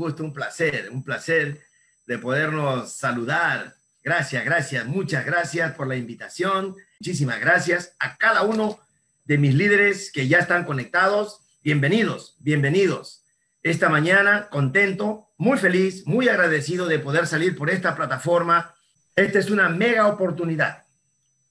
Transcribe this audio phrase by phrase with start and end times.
[0.00, 1.60] gusto, un placer, un placer
[2.06, 3.74] de podernos saludar.
[4.02, 6.74] Gracias, gracias, muchas gracias por la invitación.
[6.98, 8.80] Muchísimas gracias a cada uno
[9.26, 11.40] de mis líderes que ya están conectados.
[11.62, 13.26] Bienvenidos, bienvenidos.
[13.62, 18.74] Esta mañana contento, muy feliz, muy agradecido de poder salir por esta plataforma.
[19.14, 20.84] Esta es una mega oportunidad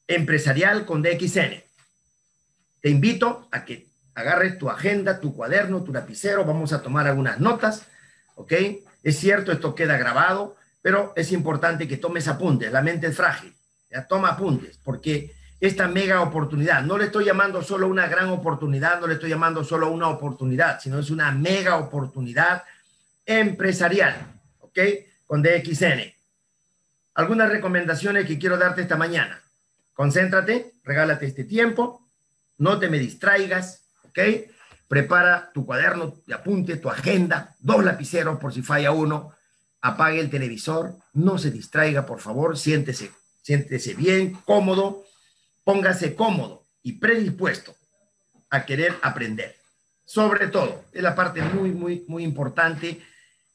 [0.08, 1.64] empresarial con DXN.
[2.82, 7.40] Te invito a que agarres tu agenda, tu cuaderno, tu lapicero, vamos a tomar algunas
[7.40, 7.86] notas,
[8.40, 8.54] ¿ok?
[9.04, 13.54] Es cierto, esto queda grabado, pero es importante que tomes apuntes, la mente es frágil,
[13.92, 19.02] ya toma apuntes, porque esta mega oportunidad, no le estoy llamando solo una gran oportunidad,
[19.02, 22.64] no le estoy llamando solo una oportunidad, sino es una mega oportunidad
[23.26, 24.16] empresarial,
[24.60, 24.80] ¿ok?
[25.28, 26.14] Con DXN.
[27.16, 29.42] Algunas recomendaciones que quiero darte esta mañana.
[29.94, 32.08] Concéntrate, regálate este tiempo,
[32.58, 34.20] no te me distraigas, ¿ok?
[34.90, 39.32] Prepara tu cuaderno de apunte, tu agenda, dos lapiceros por si falla uno,
[39.82, 45.06] apague el televisor, no se distraiga, por favor, siéntese, siéntese bien, cómodo,
[45.64, 47.74] póngase cómodo y predispuesto
[48.50, 49.56] a querer aprender.
[50.04, 53.00] Sobre todo, es la parte muy, muy, muy importante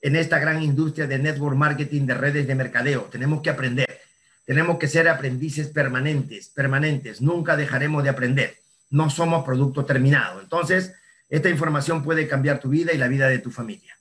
[0.01, 3.03] en esta gran industria de network marketing, de redes de mercadeo.
[3.11, 4.01] Tenemos que aprender,
[4.47, 10.41] tenemos que ser aprendices permanentes, permanentes, nunca dejaremos de aprender no somos producto terminado.
[10.41, 10.95] Entonces,
[11.35, 13.99] esta información puede cambiar tu vida y la vida de tu familia.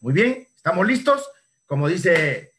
[0.00, 1.28] Muy bien, ¿estamos listos?
[1.66, 2.52] Como dice,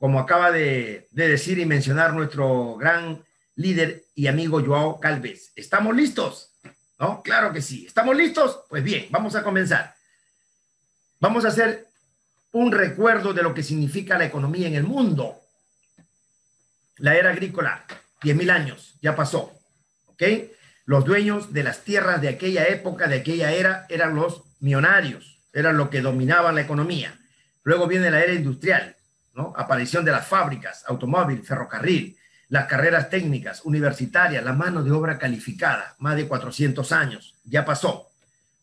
[0.00, 3.22] como acaba de, decir y mencionar nuestro gran
[3.54, 6.50] líder y amigo Joao Calves, ¿estamos listos?
[6.98, 7.22] ¿No?
[7.22, 7.86] Claro que sí.
[7.86, 8.62] ¿Estamos listos?
[8.68, 9.94] Pues bien, vamos a comenzar.
[11.20, 11.86] Vamos a hacer
[12.50, 15.40] un recuerdo de lo que significa la economía en el mundo.
[16.96, 17.86] La era agrícola,
[18.22, 19.52] 10.000 años, ya pasó.
[20.06, 20.22] ¿Ok?
[20.90, 25.76] Los dueños de las tierras de aquella época, de aquella era, eran los millonarios, eran
[25.76, 27.16] los que dominaban la economía.
[27.62, 28.96] Luego viene la era industrial,
[29.32, 29.52] ¿no?
[29.56, 32.16] Aparición de las fábricas, automóvil, ferrocarril,
[32.48, 38.10] las carreras técnicas, universitarias, la mano de obra calificada, más de 400 años, ya pasó.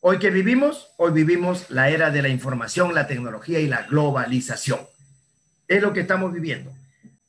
[0.02, 4.81] Hoy que vivimos, hoy vivimos la era de la información, la tecnología y la globalización.
[5.69, 6.73] Es lo que estamos viviendo.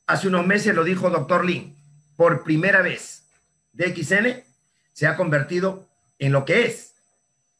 [0.07, 1.73] Hace unos meses lo dijo doctor Lin,
[2.17, 3.23] por primera vez,
[3.71, 4.48] DXN
[4.93, 6.93] se ha convertido en lo que es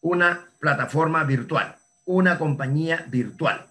[0.01, 1.75] una plataforma virtual,
[2.05, 3.65] una compañía virtual.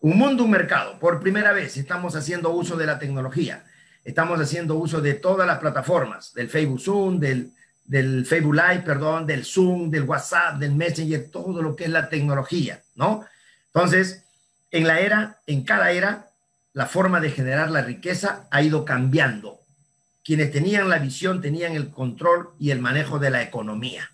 [0.00, 0.98] Un mundo, un mercado.
[0.98, 3.64] Por primera vez estamos haciendo uso de la tecnología.
[4.04, 7.52] Estamos haciendo uso de todas las plataformas, del Facebook Zoom, del,
[8.26, 12.82] Facebook Live, perdón, del Zoom, del WhatsApp, del Messenger, todo lo que es la tecnología,
[12.94, 13.24] ¿no?
[13.66, 14.24] Entonces,
[14.70, 16.28] en la era, en cada era,
[16.72, 19.55] la forma de generar la riqueza ha ido cambiando
[20.26, 24.10] quienes tenían la visión tenían el control y el manejo de la economía.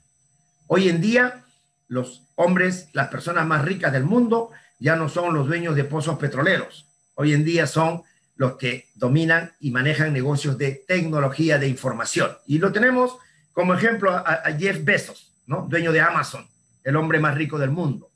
[0.67, 1.47] Hoy en día,
[1.89, 6.19] los hombres, las personas más ricas del mundo, ya no son los dueños de pozos
[6.19, 6.87] petroleros.
[7.15, 8.03] Hoy en día son
[8.37, 12.37] los que dominan y manejan negocios de tecnología de información.
[12.47, 13.17] Y lo tenemos
[13.55, 15.67] como ejemplo a, Jeff Bezos, ¿no?
[15.67, 16.47] dueño de Amazon,
[16.84, 18.11] el hombre más rico del mundo.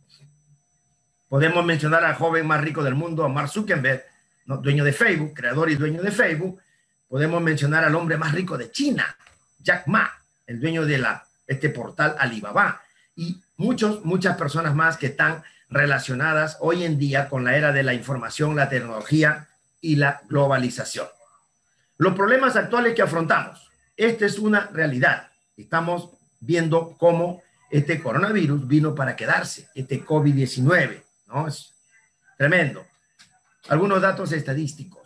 [1.28, 4.04] Podemos mencionar al joven más rico del mundo, a Mark Zuckerberg,
[4.44, 4.58] ¿no?
[4.58, 6.60] dueño de Facebook, creador y dueño de Facebook,
[7.08, 9.16] Podemos mencionar al hombre más rico de China,
[9.58, 10.10] Jack Ma,
[10.46, 11.04] el dueño de
[11.46, 12.82] este portal Alibaba,
[13.14, 17.82] y muchos, muchas personas más que están relacionadas hoy en día con la era de
[17.82, 19.48] la información, la tecnología
[19.80, 21.06] y la globalización.
[21.98, 25.30] Los problemas actuales que afrontamos, esta es una realidad.
[25.56, 31.48] Estamos viendo cómo este coronavirus vino para quedarse, este COVID-19, ¿no?
[31.48, 31.72] Es
[32.36, 32.84] tremendo.
[33.68, 35.05] Algunos datos estadísticos.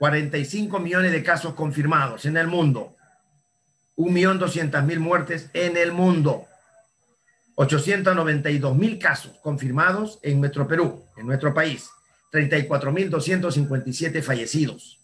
[0.00, 2.96] 45 millones de casos confirmados en el mundo,
[3.98, 6.46] 1.200.000 muertes en el mundo,
[7.56, 11.90] 892.000 casos confirmados en nuestro Perú, en nuestro país,
[12.32, 14.98] 34.257 fallecidos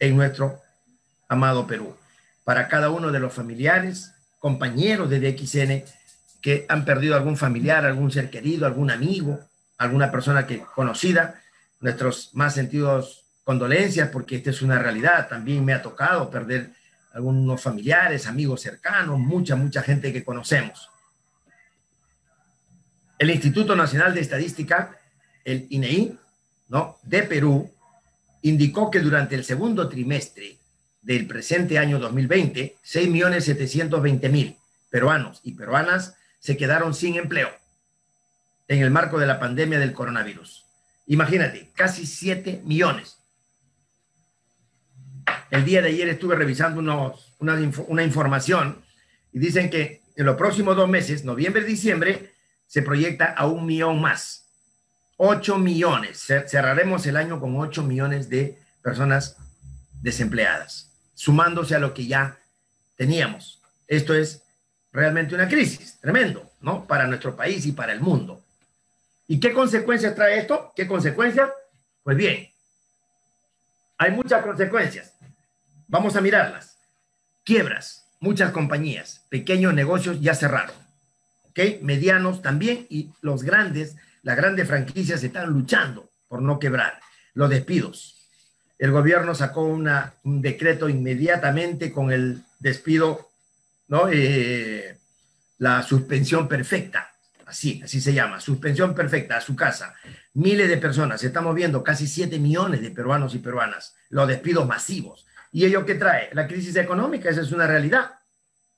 [0.00, 0.58] en nuestro
[1.28, 1.94] amado Perú.
[2.44, 5.84] Para cada uno de los familiares, compañeros de DXN
[6.40, 9.38] que han perdido algún familiar, algún ser querido, algún amigo,
[9.76, 11.42] alguna persona que conocida,
[11.80, 15.28] nuestros más sentidos condolencias porque esta es una realidad.
[15.28, 16.70] También me ha tocado perder
[17.12, 20.90] algunos familiares, amigos cercanos, mucha, mucha gente que conocemos.
[23.18, 24.98] El Instituto Nacional de Estadística,
[25.44, 26.18] el INEI,
[26.68, 26.98] ¿no?
[27.02, 27.70] de Perú,
[28.42, 30.58] indicó que durante el segundo trimestre
[31.02, 34.56] del presente año 2020, 6.720.000
[34.90, 37.50] peruanos y peruanas se quedaron sin empleo
[38.68, 40.64] en el marco de la pandemia del coronavirus.
[41.06, 43.13] Imagínate, casi 7 millones.
[45.50, 46.80] El día de ayer estuve revisando
[47.38, 48.82] una, información
[49.32, 52.32] y dicen que en los próximos dos meses, noviembre y diciembre,
[52.66, 54.46] se proyecta a un millón más.
[55.16, 56.26] 8 millones.
[56.48, 59.36] Cerraremos el año con 8 millones de personas
[60.02, 62.38] desempleadas, sumándose a lo que ya
[62.96, 63.60] teníamos.
[63.86, 64.42] Esto es
[64.92, 66.86] realmente una crisis, tremendo, ¿no?
[66.86, 68.42] Para nuestro país y para el mundo.
[69.26, 70.72] ¿Y qué consecuencias trae esto?
[70.76, 71.50] ¿Qué consecuencias?
[72.02, 72.48] Pues bien,
[73.96, 75.13] hay muchas consecuencias.
[75.88, 76.78] Vamos a mirarlas.
[77.44, 80.76] Quiebras, muchas compañías, pequeños negocios ya cerraron,
[81.50, 81.82] ¿ok?
[81.82, 87.00] Medianos también y los grandes, las grandes franquicias están luchando por no quebrar.
[87.34, 88.28] Los despidos.
[88.78, 93.28] El gobierno sacó una, un decreto inmediatamente con el despido,
[93.88, 94.08] ¿no?
[94.10, 94.96] Eh,
[95.58, 97.12] la suspensión perfecta,
[97.46, 99.94] así, así se llama, suspensión perfecta a su casa.
[100.34, 105.26] Miles de personas, estamos viendo casi 7 millones de peruanos y peruanas, los despidos masivos.
[105.54, 106.30] ¿Y ello qué trae?
[106.32, 108.10] La crisis económica, esa es una realidad.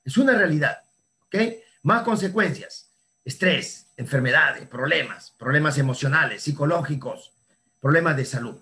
[0.05, 0.77] Es una realidad.
[1.25, 1.35] ¿Ok?
[1.81, 2.91] Más consecuencias.
[3.25, 7.33] Estrés, enfermedades, problemas, problemas emocionales, psicológicos,
[7.81, 8.57] problemas de salud.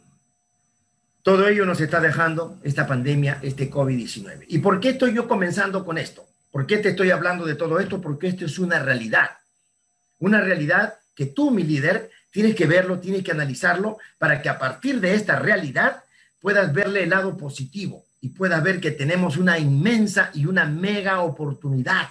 [1.24, 4.46] Todo ello nos está dejando esta pandemia, este COVID-19.
[4.48, 6.26] ¿Y por qué estoy yo comenzando con esto?
[6.52, 8.00] ¿Por qué te estoy hablando de todo esto?
[8.00, 9.32] Porque esto es una realidad.
[10.20, 14.58] Una realidad que tú, mi líder, tienes que verlo, tienes que analizarlo para que a
[14.58, 16.06] partir de esta realidad
[16.42, 21.22] puedas verle el lado positivo y puedas ver que tenemos una inmensa y una mega
[21.22, 22.10] oportunidad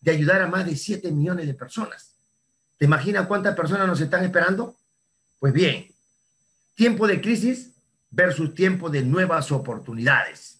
[0.00, 2.12] de ayudar a más de 7 millones de personas.
[2.76, 4.76] ¿Te imaginas cuántas personas nos están esperando?
[5.38, 5.86] Pues bien,
[6.74, 7.70] tiempo de crisis
[8.10, 10.58] versus tiempo de nuevas oportunidades.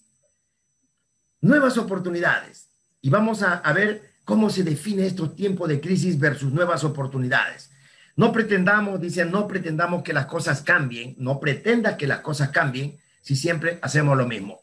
[1.41, 2.67] Nuevas oportunidades.
[3.01, 7.71] Y vamos a, a ver cómo se define estos tiempos de crisis versus nuevas oportunidades.
[8.19, 12.99] No pretendamos, dicen, no pretendamos que las cosas cambien, no pretenda que las cosas cambien
[13.23, 14.61] si siempre hacemos lo mismo.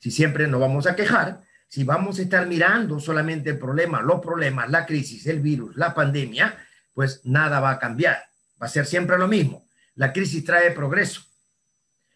[0.00, 4.20] Si siempre nos vamos a quejar, si vamos a estar mirando solamente el problema, los
[4.20, 6.58] problemas, la crisis, el virus, la pandemia,
[6.92, 8.24] pues nada va a cambiar.
[8.60, 9.64] Va a ser siempre lo mismo.
[9.94, 11.22] La crisis trae progreso.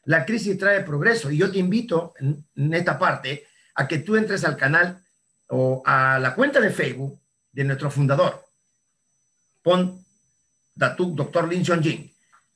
[0.07, 4.17] La crisis trae progreso y yo te invito en, en esta parte a que tú
[4.17, 5.01] entres al canal
[5.47, 7.21] o a la cuenta de Facebook
[7.53, 8.45] de nuestro fundador.
[9.63, 10.04] Pon
[10.75, 11.49] Datuk Dr.
[11.49, 12.11] Lin Jin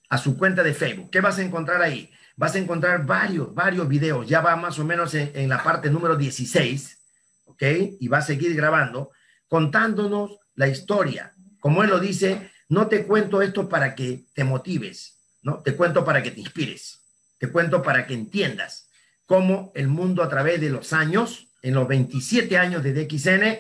[0.08, 1.10] a su cuenta de Facebook.
[1.10, 2.10] ¿Qué vas a encontrar ahí?
[2.36, 4.28] Vas a encontrar varios, varios videos.
[4.28, 6.98] Ya va más o menos en, la parte número 16,
[7.46, 7.62] ¿ok?
[8.00, 9.10] Y va a seguir grabando,
[9.48, 11.34] contándonos la historia.
[11.60, 15.58] Como él lo dice, no te cuento esto para que te motives, ¿no?
[15.62, 17.00] Te cuento para que te inspires.
[17.38, 18.88] Te cuento para que entiendas
[19.26, 23.58] cómo el mundo a través de los años, en los 27 años de DXN,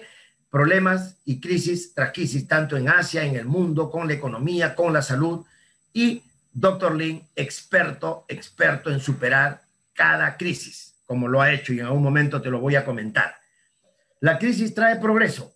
[0.50, 4.92] problemas y crisis tras crisis, tanto en Asia, en el mundo, con la economía, con
[4.92, 5.44] la salud.
[5.92, 6.22] Y
[6.52, 6.94] Dr.
[6.96, 9.62] Lin, experto, experto en superar
[9.92, 13.36] cada crisis, como lo ha hecho y en algún momento te lo voy a comentar.
[14.20, 15.54] La crisis trae progreso.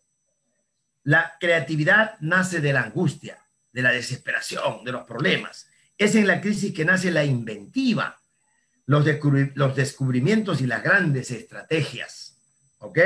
[1.04, 3.38] La creatividad nace de la angustia,
[3.72, 5.66] de la desesperación, de los problemas.
[5.98, 8.20] Es en la crisis que nace la inventiva,
[8.86, 9.04] los,
[9.54, 12.36] los descubrimientos y las grandes estrategias.
[12.78, 12.98] ¿Ok?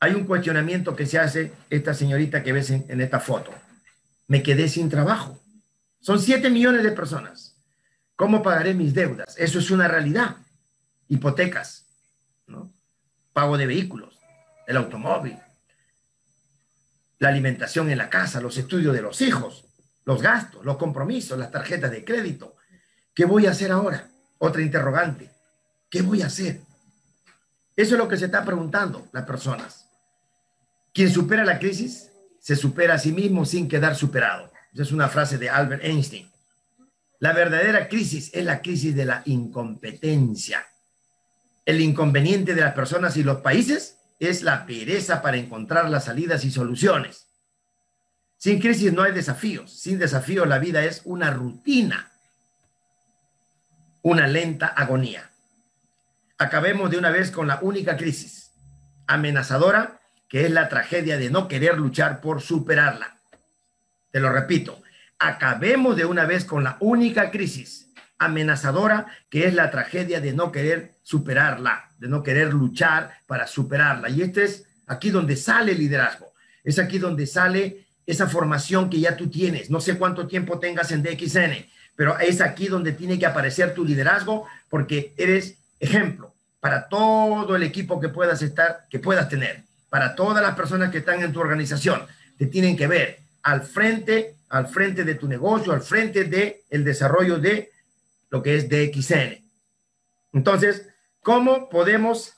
[0.00, 3.52] Hay un cuestionamiento que se hace esta señorita que ves en, esta foto.
[4.26, 5.38] Me quedé sin trabajo.
[6.00, 7.54] Son 7 millones de personas.
[8.16, 9.36] ¿Cómo pagaré mis deudas?
[9.38, 10.36] Eso es una realidad.
[11.08, 11.84] Hipotecas,
[12.46, 12.72] ¿no?
[13.34, 14.18] pago de vehículos,
[14.66, 15.38] el automóvil,
[17.18, 19.66] la alimentación en la casa, los estudios de los hijos,
[20.06, 22.56] los gastos, los compromisos, las tarjetas de crédito.
[23.12, 24.08] ¿Qué voy a hacer ahora?
[24.38, 25.30] Otra interrogante.
[25.90, 26.60] ¿Qué voy a hacer?
[27.76, 29.89] Eso es lo que se está preguntando las personas.
[30.92, 34.50] Quien supera la crisis se supera a sí mismo sin quedar superado.
[34.72, 36.30] Esa es una frase de Albert Einstein.
[37.18, 40.66] La verdadera crisis es la crisis de la incompetencia.
[41.66, 46.44] El inconveniente de las personas y los países es la pereza para encontrar las salidas
[46.44, 47.26] y soluciones.
[48.38, 49.78] Sin crisis no hay desafíos.
[49.78, 52.10] Sin desafíos la vida es una rutina,
[54.02, 55.30] una lenta agonía.
[56.38, 58.52] Acabemos de una vez con la única crisis
[59.06, 59.99] amenazadora
[60.30, 63.18] que es la tragedia de no querer luchar por superarla.
[64.12, 64.80] Te lo repito,
[65.18, 70.52] acabemos de una vez con la única crisis amenazadora que es la tragedia de no
[70.52, 74.08] querer superarla, de no querer luchar para superarla.
[74.08, 76.32] Y este es aquí donde sale el liderazgo,
[76.62, 79.68] es aquí donde sale esa formación que ya tú tienes.
[79.68, 83.84] No sé cuánto tiempo tengas en DXN, pero es aquí donde tiene que aparecer tu
[83.84, 90.14] liderazgo porque eres ejemplo para todo el equipo que puedas estar, que puedas tener para
[90.14, 92.06] todas las personas que están en tu organización.
[92.38, 96.84] Te tienen que ver al frente, al frente de tu negocio, al frente de el
[96.84, 97.70] desarrollo de
[98.30, 99.44] lo que es DXN.
[100.32, 100.86] Entonces,
[101.20, 102.32] ¿cómo podemos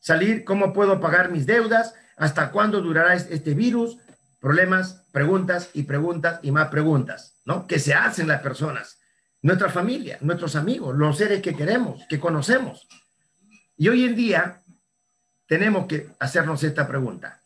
[0.00, 0.44] salir?
[0.44, 1.94] ¿Cómo puedo pagar mis deudas?
[2.16, 3.98] ¿Hasta cuándo durará este virus?
[4.40, 7.66] problemas, preguntas y preguntas y más preguntas, ¿no?
[7.66, 8.98] Que se hacen las personas,
[9.42, 12.86] nuestra familia, nuestros amigos, los seres que queremos, que conocemos.
[13.76, 14.62] Y hoy en día
[15.48, 17.40] tenemos que hacernos esta pregunta.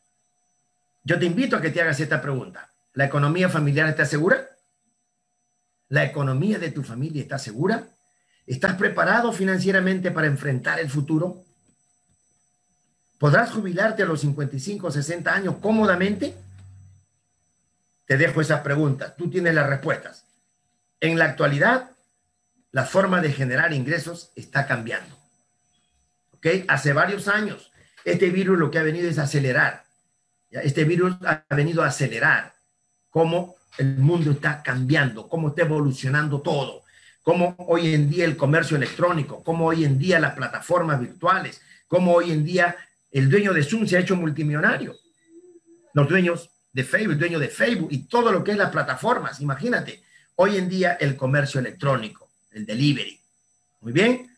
[1.04, 2.68] Yo te invito a que te hagas esta pregunta.
[2.94, 4.48] ¿La economía familiar está segura?
[5.88, 7.86] ¿La economía de tu familia está segura?
[8.44, 11.44] ¿Estás preparado financieramente para enfrentar el futuro?
[13.18, 16.34] ¿Podrás jubilarte a los 55 o 60 años cómodamente?
[18.04, 19.16] Te dejo esas preguntas.
[19.16, 20.24] Tú tienes las respuestas.
[21.00, 21.90] En la actualidad,
[22.72, 25.16] la forma de generar ingresos está cambiando.
[26.32, 26.46] ¿Ok?
[26.66, 27.71] Hace varios años,
[28.04, 29.84] este virus lo que ha venido es acelerar.
[30.50, 32.54] Este virus ha venido a acelerar
[33.10, 36.82] cómo el mundo está cambiando, cómo está evolucionando todo,
[37.22, 42.12] cómo hoy en día el comercio electrónico, cómo hoy en día las plataformas virtuales, cómo
[42.12, 42.76] hoy en día
[43.10, 44.96] el dueño de Zoom se ha hecho multimillonario.
[45.94, 49.40] Los dueños de Facebook, el dueño de Facebook y todo lo que es las plataformas.
[49.40, 50.02] Imagínate,
[50.36, 53.20] hoy en día el comercio electrónico, el delivery.
[53.80, 54.30] Muy bien.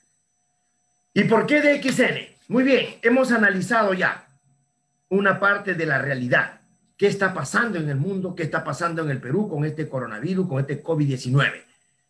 [1.12, 2.33] ¿Y por qué DXN?
[2.48, 4.28] Muy bien, hemos analizado ya
[5.08, 6.60] una parte de la realidad.
[6.96, 8.34] ¿Qué está pasando en el mundo?
[8.34, 11.62] ¿Qué está pasando en el Perú con este coronavirus, con este COVID-19?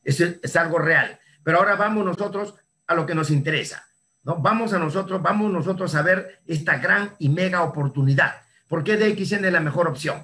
[0.02, 1.18] Eso es, algo real.
[1.42, 2.54] Pero ahora vamos nosotros
[2.86, 3.86] a lo que nos interesa.
[4.24, 4.36] ¿no?
[4.36, 8.34] Vamos a nosotros, vamos nosotros a ver esta gran y mega oportunidad
[8.68, 10.22] ¿Por qué DXN es la mejor opción?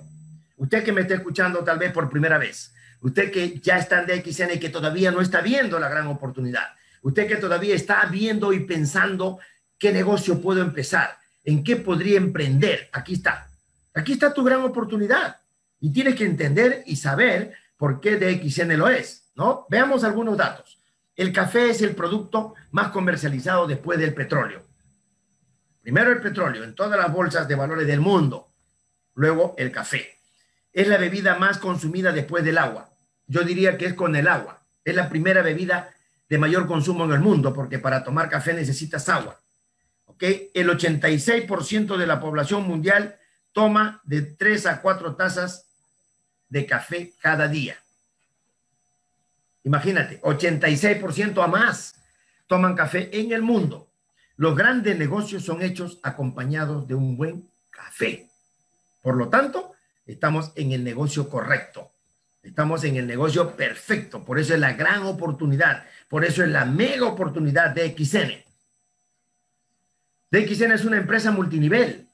[0.57, 4.07] Usted que me está escuchando tal vez por primera vez, usted que ya está en
[4.07, 6.69] DXN y que todavía no está viendo la gran oportunidad,
[7.03, 9.39] usted que todavía está viendo y pensando
[9.81, 13.49] qué negocio puedo empezar, en qué podría emprender, aquí está.
[13.95, 15.39] Aquí está tu gran oportunidad
[15.81, 19.67] y tienes que entender y saber por qué DXN lo es, ¿no?
[19.71, 20.79] Veamos algunos datos.
[21.17, 24.63] El café es el producto más comercializado después del petróleo.
[25.81, 28.53] Primero el petróleo en todas las bolsas de valores del mundo,
[29.15, 30.19] luego el café.
[30.73, 32.93] Es la bebida más consumida después del agua.
[33.27, 34.63] Yo diría que es con el agua.
[34.85, 35.91] Es la primera bebida
[36.29, 39.41] de mayor consumo en el mundo porque para tomar café necesitas agua.
[40.21, 40.51] ¿Ok?
[40.53, 43.17] El 86% de la población mundial
[43.53, 45.65] toma de 3 a 4 tazas
[46.51, 47.79] de café cada día.
[49.65, 51.95] Imagínate, 86% a más
[52.47, 53.89] toman café en el mundo.
[54.37, 58.29] Los grandes negocios son hechos acompañados de un buen café.
[59.01, 59.73] Por lo tanto,
[60.07, 61.93] estamos en el negocio correcto.
[62.43, 64.23] Estamos en el negocio perfecto.
[64.23, 65.85] Por eso es la gran oportunidad.
[66.09, 68.50] Por eso es la mega oportunidad de XN.
[70.31, 72.09] DXN es una empresa multinivel.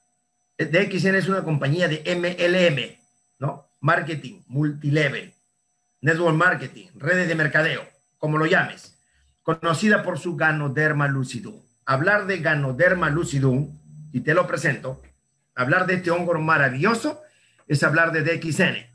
[0.57, 2.97] DXN es una compañía de MLM,
[3.39, 3.67] ¿no?
[3.79, 5.33] Marketing, multilevel,
[6.01, 8.97] network marketing, redes de mercadeo, como lo llames,
[9.43, 13.79] conocida por su ganoderma lucidum hablar de Ganoderma lucidum,
[14.11, 15.01] y te lo presento,
[15.55, 17.21] hablar de este hongo maravilloso
[17.67, 18.85] es hablar de DXN.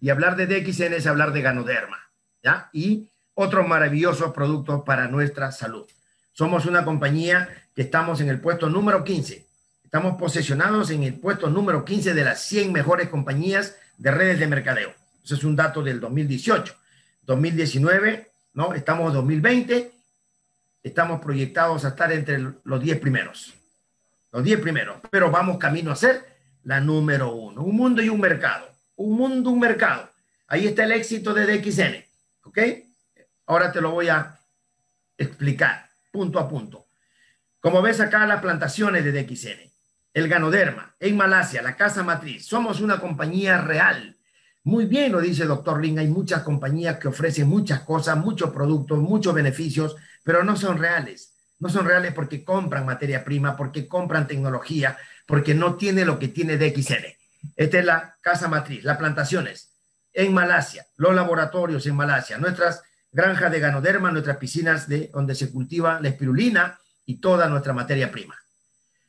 [0.00, 2.10] Y hablar de DXN es hablar de Ganoderma,
[2.42, 2.68] ¿ya?
[2.72, 5.86] Y otros maravillosos productos para nuestra salud.
[6.32, 9.46] Somos una compañía que estamos en el puesto número 15.
[9.84, 14.46] Estamos posesionados en el puesto número 15 de las 100 mejores compañías de redes de
[14.46, 14.94] mercadeo.
[15.24, 16.74] Ese es un dato del 2018.
[17.22, 18.74] 2019, ¿no?
[18.74, 20.00] Estamos en 2020
[20.82, 23.54] estamos proyectados a estar entre los 10 primeros.
[24.32, 26.24] Los 10 primeros, pero vamos camino a ser
[26.64, 27.62] la número uno.
[27.62, 28.68] Un mundo y un mercado.
[28.96, 30.08] Un mundo, un mercado.
[30.46, 32.04] Ahí está el éxito de DXN.
[32.44, 32.58] ¿Ok?
[33.46, 34.38] Ahora te lo voy a
[35.16, 36.86] explicar punto a punto.
[37.60, 39.70] Como ves acá, las plantaciones de DXN,
[40.14, 42.46] el Ganoderma, en Malasia, la casa matriz.
[42.46, 44.16] Somos una compañía real.
[44.64, 45.98] Muy bien, lo dice el doctor Ling.
[45.98, 51.34] Hay muchas compañías que ofrecen muchas cosas, muchos productos, muchos beneficios, pero no son reales.
[51.58, 56.28] No son reales porque compran materia prima, porque compran tecnología, porque no tiene lo que
[56.28, 57.04] tiene DXN.
[57.56, 59.70] Esta es la casa matriz, las plantaciones
[60.12, 65.50] en Malasia, los laboratorios en Malasia, nuestras granjas de ganoderma, nuestras piscinas de, donde se
[65.50, 68.36] cultiva la espirulina y toda nuestra materia prima.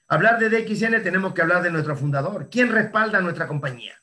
[0.08, 2.50] Hablar de DXN tenemos que hablar de nuestro fundador.
[2.50, 3.96] ¿Quién respalda nuestra compañía?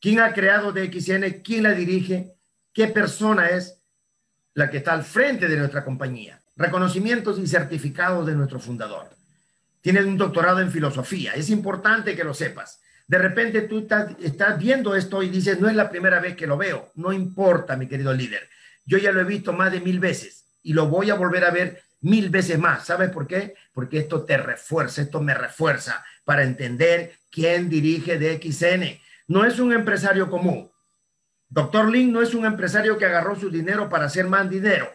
[0.00, 1.42] ¿Quién ha creado DXN?
[1.42, 2.34] ¿Quién la dirige?
[2.72, 3.76] ¿Qué persona es
[4.56, 6.40] la que está al frente de nuestra compañía.
[6.56, 9.10] Reconocimientos y certificados de nuestro fundador.
[9.82, 11.32] Tiene un doctorado en filosofía.
[11.34, 12.80] Es importante que lo sepas.
[13.06, 16.46] De repente tú estás, estás viendo esto y dices, no es la primera vez que
[16.46, 16.90] lo veo.
[16.94, 18.48] No importa, mi querido líder.
[18.86, 21.50] Yo ya lo he visto más de mil veces y lo voy a volver a
[21.50, 22.86] ver mil veces más.
[22.86, 23.54] ¿Sabes por qué?
[23.72, 28.98] Porque esto te refuerza, esto me refuerza para entender quién dirige DXN.
[29.28, 30.70] No es un empresario común,
[31.48, 34.90] Doctor Lin no es un empresario que agarró su dinero para hacer más dinero,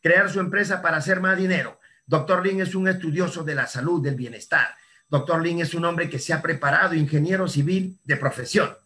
[0.00, 1.80] crear su empresa para hacer más dinero.
[2.06, 4.68] Doctor Lin es un estudioso de la salud, del bienestar.
[5.08, 8.76] Doctor Lin es un hombre que se ha preparado, ingeniero civil de profesión.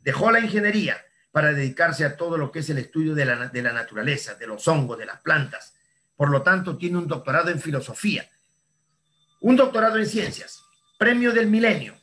[0.00, 0.96] Dejó la ingeniería
[1.34, 4.46] para dedicarse a todo lo que es el estudio de la, de la naturaleza, de
[4.46, 5.74] los hongos, de las plantas.
[6.14, 8.24] Por lo tanto, tiene un doctorado en filosofía,
[9.40, 10.62] un doctorado en ciencias,
[10.96, 11.96] premio del milenio,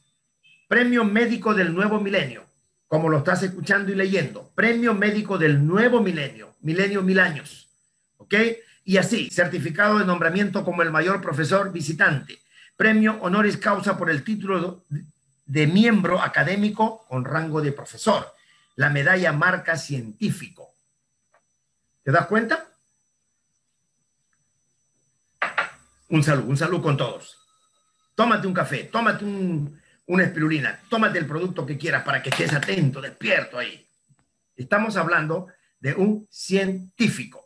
[0.67, 2.43] premio médico del nuevo milenio,
[2.89, 7.69] como lo estás escuchando y leyendo, premio médico del nuevo milenio, milenio mil años,
[8.17, 8.35] ¿ok?
[8.83, 12.37] Y así, certificado de nombramiento como el mayor profesor visitante,
[12.75, 14.83] premio honoris causa por el título
[15.45, 18.27] de miembro académico con rango de profesor,
[18.75, 20.73] la medalla marca científico.
[22.03, 22.67] ¿Te das cuenta?
[26.09, 27.37] Un saludo, un saludo con todos.
[28.15, 33.01] Tómate un café, tómate una espirulina, tómate el producto que quieras para que estés atento,
[33.01, 33.87] despierto ahí.
[34.55, 35.47] Estamos hablando
[35.79, 37.45] de un científico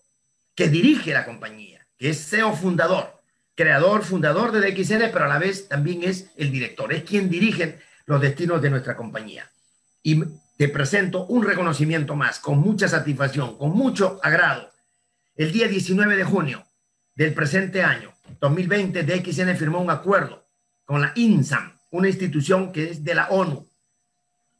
[0.55, 3.21] que dirige la compañía, que es CEO fundador,
[3.55, 7.79] creador, fundador de DXN, pero a la vez también es el director, es quien dirige
[8.05, 9.49] los destinos de nuestra compañía.
[10.01, 10.23] Y
[10.57, 14.69] te presento un reconocimiento más, con mucha satisfacción, con mucho agrado.
[15.35, 16.63] El día 19 de junio
[17.15, 20.45] del presente año, 2020, DXN firmó un acuerdo
[20.85, 23.67] con la INSAM, una institución que es de la ONU,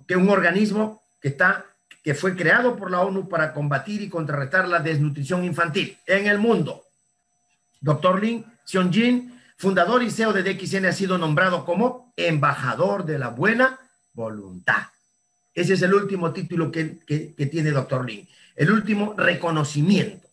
[0.07, 1.65] que es un organismo que está
[2.03, 6.37] que fue creado por la ONU para combatir y contrarrestar la desnutrición infantil en el
[6.37, 6.83] mundo.
[7.81, 13.29] Doctor Lin Xiong-Jin, fundador y CEO de DXN, ha sido nombrado como embajador de la
[13.29, 13.79] buena
[14.13, 14.83] voluntad.
[15.55, 16.83] Ese es el último título que,
[17.49, 20.27] tiene Doctor Lin, el último reconocimiento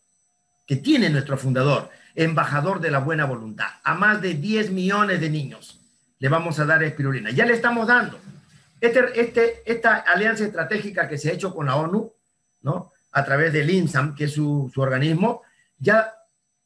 [0.67, 3.69] que tiene nuestro fundador, embajador de la buena voluntad.
[3.85, 5.81] A más de 10 millones de niños
[6.19, 7.31] le vamos a dar espirulina.
[7.31, 8.19] Ya le estamos dando
[8.81, 12.13] este, este, esta alianza estratégica que se ha hecho con la ONU,
[12.63, 12.93] ¿no?
[13.13, 15.43] A través del INSAM, que es su, organismo,
[15.79, 16.13] ya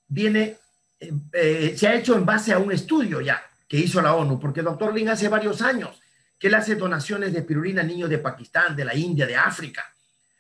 [0.09, 0.57] viene,
[0.99, 4.41] eh, eh, se ha hecho en base a un estudio ya que hizo la ONU,
[4.41, 6.01] porque doctor Lin hace varios años
[6.39, 9.85] que él hace donaciones de espirulina a niños de Pakistán, de la India, de África.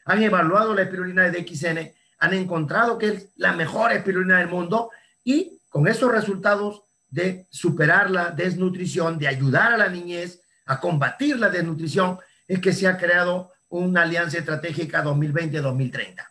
[0.05, 4.91] Han evaluado la espirulina de DXN, han encontrado que es la mejor espirulina del mundo
[5.25, 11.39] y con esos resultados de superar la desnutrición, de ayudar a la niñez, a combatir
[11.39, 16.27] la desnutrición es que se ha creado una alianza estratégica 2020-2030.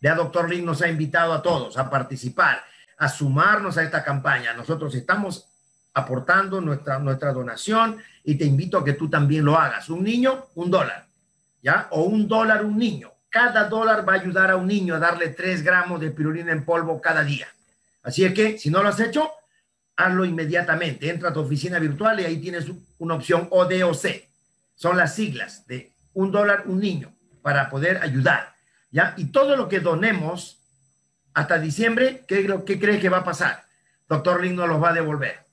[0.00, 2.64] Ya doctor Lin nos ha invitado a todos a participar,
[2.96, 4.54] a sumarnos a esta campaña.
[4.54, 5.49] Nosotros estamos
[5.94, 9.88] aportando nuestra, nuestra donación y te invito a que tú también lo hagas.
[9.88, 11.06] Un niño, un dólar,
[11.62, 11.88] ¿ya?
[11.90, 13.12] O un dólar, un niño.
[13.28, 16.64] Cada dólar va a ayudar a un niño a darle tres gramos de pirulina en
[16.64, 17.46] polvo cada día.
[18.02, 19.30] Así es que, si no lo has hecho,
[19.96, 21.08] hazlo inmediatamente.
[21.08, 22.66] Entra a tu oficina virtual y ahí tienes
[22.98, 24.06] una opción ODOC.
[24.74, 28.54] Son las siglas de un dólar un niño para poder ayudar.
[28.90, 29.14] ¿ya?
[29.16, 30.58] Y todo lo que donemos
[31.34, 33.64] hasta diciembre, ¿qué, qué crees que va a pasar?
[34.08, 35.49] Doctor Lin nos los va a devolver.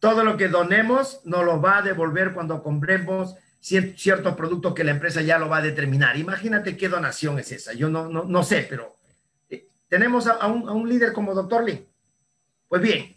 [0.00, 4.92] Todo lo que donemos nos lo va a devolver cuando compremos ciertos productos que la
[4.92, 6.16] empresa ya lo va a determinar.
[6.16, 7.72] Imagínate qué donación es esa.
[7.72, 8.96] Yo no, no, sé, pero
[9.50, 11.86] eh, tenemos a, un, a un líder como Doctor Lin.
[12.68, 13.16] Pues bien,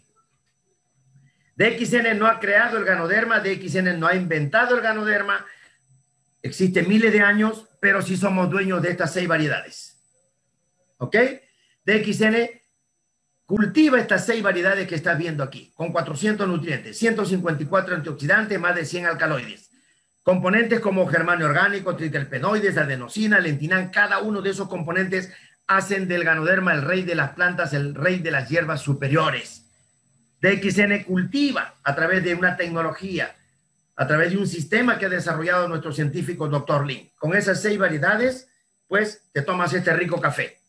[1.56, 5.46] DXN no ha creado el ganoderma, DXN no ha inventado el ganoderma.
[6.42, 9.96] Existe miles de años, pero sí somos dueños de estas seis variedades.
[10.98, 11.16] ¿Ok?
[11.84, 12.61] DXN
[13.52, 18.86] cultiva estas seis variedades que estás viendo aquí, con 400 nutrientes, 154 antioxidantes, más de
[18.86, 19.68] 100 alcaloides.
[20.22, 25.30] Componentes como germanio orgánico, triterpenoides, adenosina, lentinán, cada uno de esos componentes
[25.66, 29.66] hacen del ganoderma el rey de las plantas, el rey de las hierbas superiores.
[30.40, 33.36] DXN cultiva a través de una tecnología,
[33.96, 37.10] a través de un sistema que ha desarrollado nuestro científico doctor Lin.
[37.18, 38.48] Con esas seis variedades,
[38.88, 40.61] pues te tomas este rico café.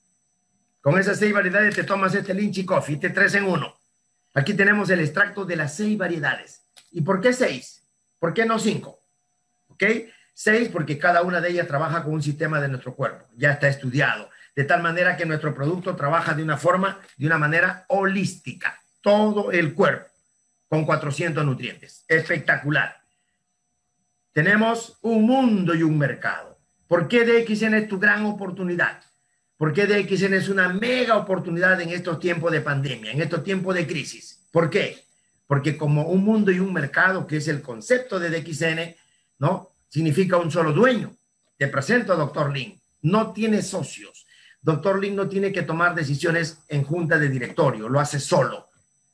[0.84, 3.74] Con esas seis variedades te tomas este Lynchy Coffee, este tres en uno.
[4.34, 6.62] Aquí tenemos el extracto de las seis variedades.
[6.91, 7.82] ¿Y por qué seis?
[8.19, 9.00] ¿Por qué no cinco?
[9.69, 9.82] ¿Ok?
[10.34, 13.26] Seis porque cada una de ellas trabaja con un sistema de nuestro cuerpo.
[13.38, 14.30] Ya está estudiado.
[14.58, 19.54] De tal manera que nuestro producto trabaja de una forma, de una manera holística todo
[19.54, 20.10] el cuerpo
[20.67, 22.04] con 400 nutrientes.
[22.10, 22.98] Espectacular.
[24.34, 26.58] Tenemos un mundo y un mercado.
[26.89, 29.02] ¿Por qué DXN es tu gran oportunidad?
[29.63, 33.73] ¿Por qué DXN es una mega oportunidad en estos tiempos de pandemia, en estos tiempos
[33.73, 34.41] de crisis?
[34.52, 35.06] ¿Por qué?
[35.47, 38.93] Porque como un mundo y un mercado, que es el concepto de DXN,
[39.39, 39.69] ¿no?
[39.88, 41.15] Significa un solo dueño.
[41.58, 42.78] Te presento a Doctor Lin.
[43.04, 44.28] No tiene socios.
[44.62, 48.67] Doctor Lin no tiene que tomar decisiones en junta de directorio, lo hace solo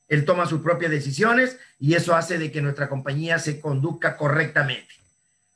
[0.08, 4.96] él toma sus propias decisiones y eso hace de que nuestra compañía se conduzca correctamente.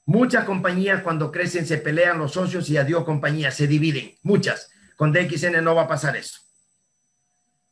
[0.06, 4.14] Muchas compañías cuando crecen se pelean los socios y adiós compañías, se dividen.
[4.22, 4.70] Muchas.
[4.96, 6.40] Con DXN no va a pasar eso.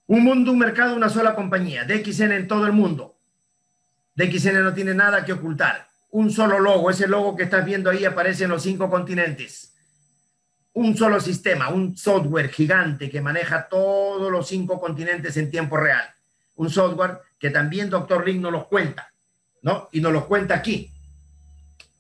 [0.07, 1.85] Un mundo, un mercado, una sola compañía.
[1.85, 3.17] DXN en todo el mundo.
[4.15, 5.89] DXN no tiene nada que ocultar.
[6.11, 6.91] un solo logo.
[6.91, 9.73] Ese logo que estás viendo ahí aparece en los cinco continentes.
[10.75, 16.05] Un solo sistema, un software gigante que maneja todos los cinco continentes en tiempo real.
[16.57, 19.11] Un software que también Doctor Link nos los cuenta,
[19.63, 19.89] ¿no?
[19.93, 20.91] Y nos los cuenta aquí.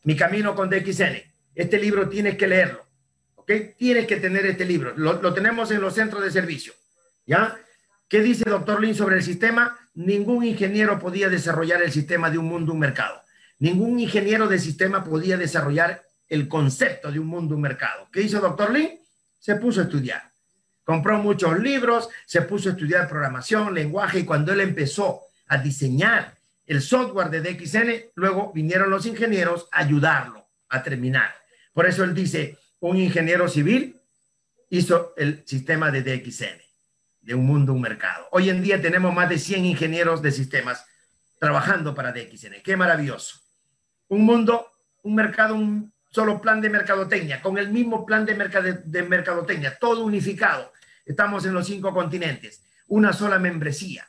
[0.04, 1.22] Mi camino con DXN.
[1.54, 2.84] Este libro tienes que leerlo,
[3.42, 3.76] ¿ok?
[3.76, 4.94] Tienes que tener este libro.
[4.96, 6.72] Lo, tenemos en los centros de servicio,
[7.26, 7.58] ¿ya?
[8.08, 9.76] ¿Qué dice Doctor Lin sobre el sistema?
[9.94, 13.22] Ningún ingeniero podía desarrollar el sistema de un mundo, un mercado.
[13.58, 18.08] Ningún ingeniero de sistema podía desarrollar el concepto de un mundo, un mercado.
[18.12, 18.98] ¿Qué hizo Doctor Lin?
[19.38, 20.30] Se puso a estudiar.
[20.84, 26.34] Compró muchos libros, se puso a estudiar programación, lenguaje, y cuando él empezó a diseñar
[26.66, 31.34] el software de DXN, luego vinieron los ingenieros a ayudarlo a terminar.
[31.72, 33.96] Por eso él dice, un ingeniero civil
[34.68, 36.60] hizo el sistema de DXN
[37.20, 38.26] de un mundo, un mercado.
[38.32, 40.84] Hoy en día tenemos más de 100 ingenieros de sistemas
[41.38, 42.60] trabajando para DXN.
[42.64, 43.40] Qué maravilloso.
[44.08, 44.66] Un mundo,
[45.02, 48.34] un mercado, un solo plan de mercadotecnia, con el mismo plan de,
[48.84, 50.72] de mercadotecnia, todo unificado.
[51.06, 52.64] Estamos en los cinco continentes.
[52.88, 54.08] Una sola membresía.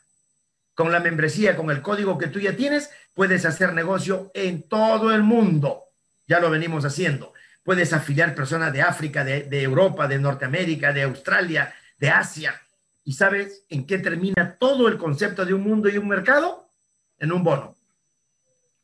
[0.74, 5.14] Con la membresía, con el código que tú ya tienes, puedes hacer negocio en todo
[5.14, 5.84] el mundo.
[6.26, 7.34] Ya lo venimos haciendo.
[7.64, 12.60] Puedes afiliar personas de África, de, Europa, de Norteamérica, de Australia, de Asia,
[13.06, 16.70] ¿Y sabes en qué termina todo el concepto de un mundo y un mercado?
[17.18, 17.76] En un bono.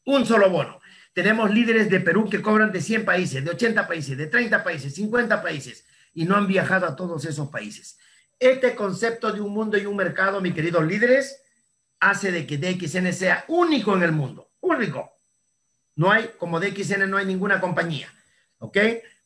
[0.05, 0.79] Un solo bono.
[1.13, 4.93] Tenemos líderes de Perú que cobran de 100 países, de 80 países, de 30 países,
[4.95, 7.97] 50 países y no han viajado a todos esos países.
[8.39, 11.41] Este concepto de un mundo y un mercado, mis queridos líderes,
[11.99, 14.49] hace de que DXN sea único en el mundo.
[14.61, 15.11] Único.
[15.95, 18.09] No hay, como DXN no hay ninguna compañía.
[18.59, 18.77] ¿Ok?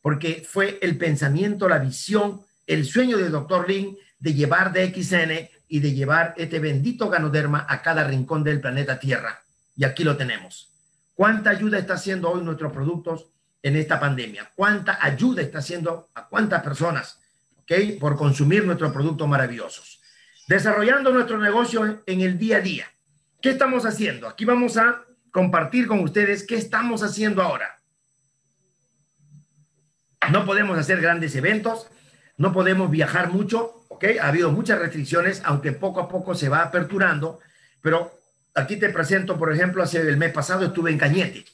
[0.02, 5.80] Porque fue el pensamiento, la visión, el sueño del doctor Lin de llevar DXN y
[5.80, 9.44] de llevar este bendito ganoderma a cada rincón del planeta Tierra.
[9.76, 10.72] Y aquí lo tenemos.
[11.14, 13.28] ¿Cuánta ayuda está haciendo hoy nuestros productos
[13.62, 14.52] en esta pandemia?
[14.56, 17.20] ¿Cuánta ayuda está haciendo a cuántas personas,
[17.58, 20.02] ok, por consumir nuestros productos maravillosos?
[20.48, 22.86] Desarrollando nuestro negocio en el día a día.
[23.42, 24.28] ¿Qué estamos haciendo?
[24.28, 27.73] Aquí vamos a compartir con ustedes qué estamos haciendo ahora.
[30.32, 31.88] No podemos hacer grandes eventos,
[32.38, 33.84] no podemos viajar mucho,
[34.22, 37.40] ha habido muchas restricciones, aunque poco a poco se va aperturando,
[37.82, 38.20] pero
[38.54, 41.46] aquí te presento, por ejemplo, hace el mes pasado estuve en Cañete,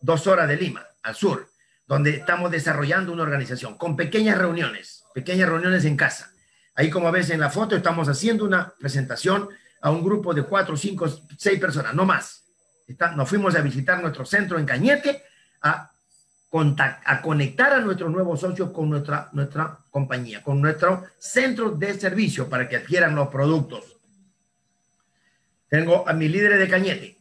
[0.00, 1.48] dos horas de Lima, al sur,
[1.86, 6.30] donde estamos desarrollando una organización con pequeñas reuniones, pequeñas reuniones en casa.
[6.74, 9.48] Ahí, como ves en la foto, estamos haciendo una presentación
[9.82, 12.44] a un grupo de cuatro, cinco, seis personas, no más.
[13.16, 15.22] nos fuimos a visitar nuestro centro en Cañete
[15.62, 15.89] a
[16.52, 22.48] a conectar a nuestros nuevos socios con nuestra, nuestra compañía, con nuestro centro de servicio
[22.48, 23.96] para que adquieran los productos.
[25.68, 27.18] Tengo a mis líderes de Cañete.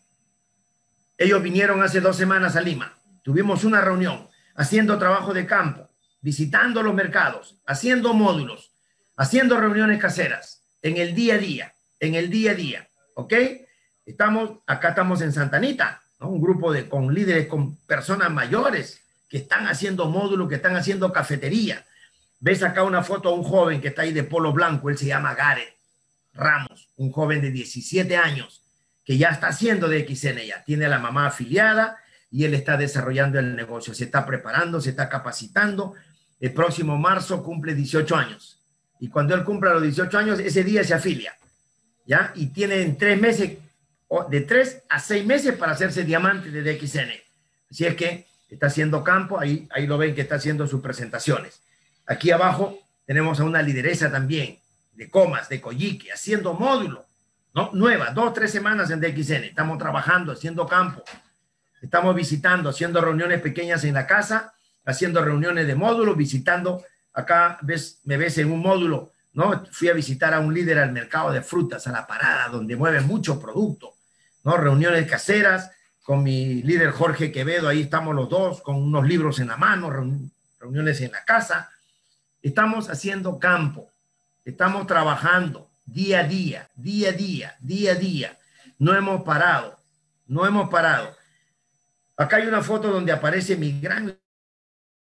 [1.15, 2.97] Ellos vinieron hace dos semanas a Lima.
[3.23, 5.89] Tuvimos una reunión haciendo trabajo de campo,
[6.21, 8.71] visitando los mercados, haciendo módulos,
[9.15, 12.89] haciendo reuniones caseras, en el día a día, en el día a día.
[13.13, 13.33] ¿Ok?
[14.05, 16.29] Estamos, acá estamos en Santanita, ¿no?
[16.29, 21.13] un grupo de, con líderes, con personas mayores, que están haciendo módulos, que están haciendo
[21.13, 21.85] cafetería.
[22.39, 25.05] Ves acá una foto a un joven que está ahí de polo blanco, él se
[25.05, 25.75] llama Gareth
[26.33, 28.63] Ramos, un joven de 17 años
[29.03, 31.97] que ya está haciendo de XN ya, tiene a la mamá afiliada
[32.31, 35.95] y él está desarrollando el negocio, se está preparando, se está capacitando.
[36.39, 38.61] El próximo marzo cumple 18 años
[38.99, 41.33] y cuando él cumpla los 18 años, ese día se afilia,
[42.05, 42.31] ¿ya?
[42.35, 43.57] Y tiene en tres meses,
[44.29, 47.09] de tres a seis meses para hacerse diamante de DXN.
[47.71, 51.61] Así es que está haciendo campo, ahí, ahí lo ven que está haciendo sus presentaciones.
[52.05, 54.59] Aquí abajo tenemos a una lideresa también
[54.93, 57.05] de Comas, de Coyique, haciendo módulo,
[57.53, 57.69] ¿no?
[57.73, 59.45] Nueva, dos, tres semanas en DXN.
[59.45, 61.03] Estamos trabajando, haciendo campo.
[61.81, 64.53] Estamos visitando, haciendo reuniones pequeñas en la casa,
[64.85, 66.83] haciendo reuniones de módulo, visitando.
[67.13, 69.65] Acá ves, me ves en un módulo, ¿no?
[69.71, 73.01] Fui a visitar a un líder al mercado de frutas, a la parada, donde mueve
[73.01, 73.93] mucho producto,
[74.43, 74.57] ¿no?
[74.57, 75.71] Reuniones caseras,
[76.09, 79.91] con mi líder Jorge Quevedo, ahí estamos los dos, con unos libros en la mano,
[80.59, 81.69] reuniones en la casa.
[82.41, 83.91] Estamos haciendo campo,
[84.43, 88.37] estamos trabajando día a día, día a día, día a día.
[88.79, 89.77] No hemos parado,
[90.25, 91.15] no hemos parado.
[92.17, 94.17] Acá hay una foto donde aparece mi gran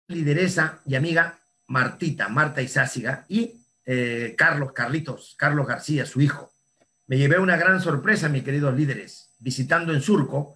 [0.09, 1.38] lideresa y amiga
[1.69, 6.51] Martita, Marta Izáciga, y eh, Carlos, Carlitos, Carlos García, su hijo.
[7.07, 10.56] Me llevé una gran sorpresa, mis queridos líderes, visitando en Surco,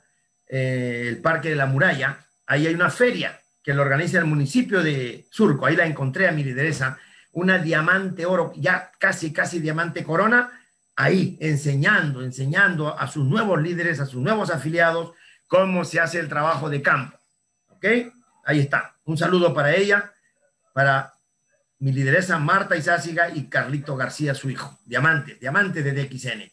[0.53, 4.83] eh, el Parque de la Muralla, ahí hay una feria que lo organiza el municipio
[4.83, 6.99] de Surco, ahí la encontré a mi lideresa,
[7.33, 10.51] una diamante oro, ya casi, casi diamante corona,
[10.97, 15.13] ahí enseñando, enseñando a sus nuevos líderes, a sus nuevos afiliados,
[15.47, 17.17] cómo se hace el trabajo de campo.
[17.69, 17.87] ¿Ok?
[18.45, 18.97] Ahí está.
[19.05, 20.13] Un saludo para ella,
[20.73, 21.15] para
[21.79, 24.81] mi lideresa Marta Izáciga y Carlito García, su hijo.
[24.85, 26.53] Diamante, diamante de DXN.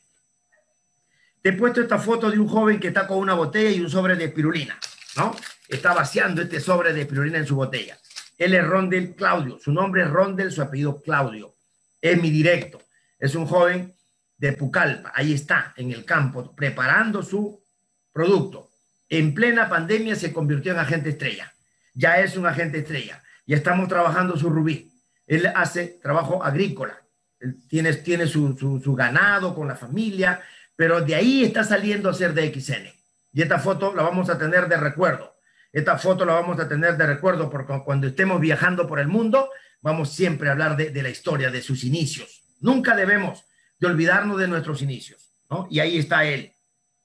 [1.42, 3.90] Te he puesto esta foto de un joven que está con una botella y un
[3.90, 4.78] sobre de pirulina,
[5.16, 5.36] ¿no?
[5.68, 7.98] Está vaciando este sobre de pirulina en su botella.
[8.38, 9.58] Él es Rondel Claudio.
[9.60, 11.56] Su nombre es Rondel, su apellido Claudio.
[12.02, 12.82] Es mi directo.
[13.20, 13.96] Es un joven
[14.38, 15.12] de Pucallpa.
[15.16, 17.62] Ahí está, en el campo, preparando su
[18.14, 18.70] producto.
[19.10, 21.52] En plena pandemia se convirtió en agente estrella.
[21.94, 23.24] Ya es un agente estrella.
[23.46, 24.92] Ya estamos trabajando su rubí.
[25.26, 27.02] Él hace trabajo agrícola.
[27.40, 30.42] Él tiene, tiene su, su, ganado con la familia,
[30.78, 32.88] pero de ahí está saliendo a ser de XN.
[33.34, 35.36] Y esta foto la vamos a tener de recuerdo.
[35.74, 39.50] Esta foto la vamos a tener de recuerdo porque cuando estemos viajando por el mundo,
[39.82, 42.44] vamos siempre a hablar de, la historia, de sus inicios.
[42.62, 43.44] Nunca debemos
[43.80, 45.68] de olvidarnos de nuestros inicios, ¿no?
[45.70, 46.54] Y ahí está él,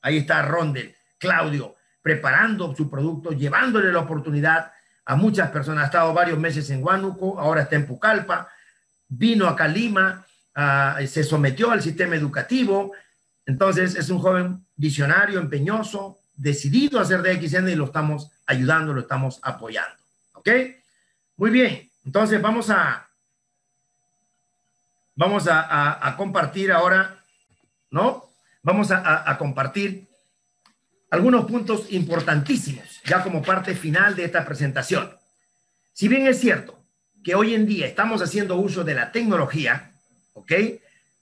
[0.00, 4.72] ahí está Rondel, Claudio, preparando su producto, llevándole la oportunidad
[5.04, 5.84] a muchas personas.
[5.84, 8.48] Ha estado varios meses en Huánuco, ahora está en Pucallpa,
[9.08, 10.26] vino acá a Lima,
[11.06, 12.92] se sometió al sistema educativo.
[13.46, 19.00] Entonces es un joven visionario, empeñoso, decidido a hacer DXN y lo estamos ayudando, lo
[19.00, 19.96] estamos apoyando.
[20.34, 20.48] ¿Ok?
[21.36, 21.90] Muy bien.
[22.04, 23.06] Entonces vamos a,
[25.14, 27.22] vamos a, compartir ahora,
[27.90, 28.28] ¿no?
[28.62, 30.08] Vamos a, compartir
[31.10, 35.14] algunos puntos importantísimos, ya como parte final de esta presentación.
[35.92, 36.78] Si bien es cierto
[37.22, 39.92] que hoy en día estamos haciendo uso de la tecnología,
[40.32, 40.52] ¿ok?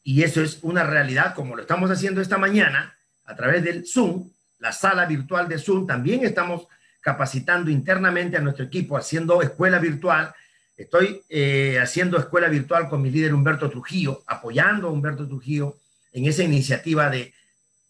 [0.03, 4.31] Y eso es una realidad como lo estamos haciendo esta mañana a través del Zoom,
[4.59, 6.67] la sala virtual de Zoom, también estamos
[7.01, 10.35] capacitando internamente a nuestro equipo, haciendo escuela virtual
[10.81, 15.77] Estoy eh, haciendo escuela virtual con mi líder Humberto Trujillo, apoyando a Humberto Trujillo
[16.11, 17.35] en esa iniciativa de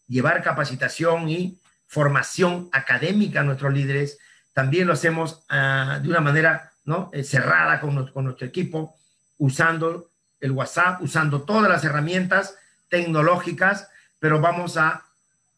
[0.09, 4.19] llevar capacitación y formación académica a nuestros líderes.
[4.53, 7.11] También lo hacemos ah, de una manera ¿no?
[7.13, 8.97] Eh, cerrada con, con nuestro equipo,
[9.39, 10.10] usando
[10.41, 12.57] el WhatsApp, usando todas las herramientas
[12.89, 15.05] tecnológicas, pero vamos a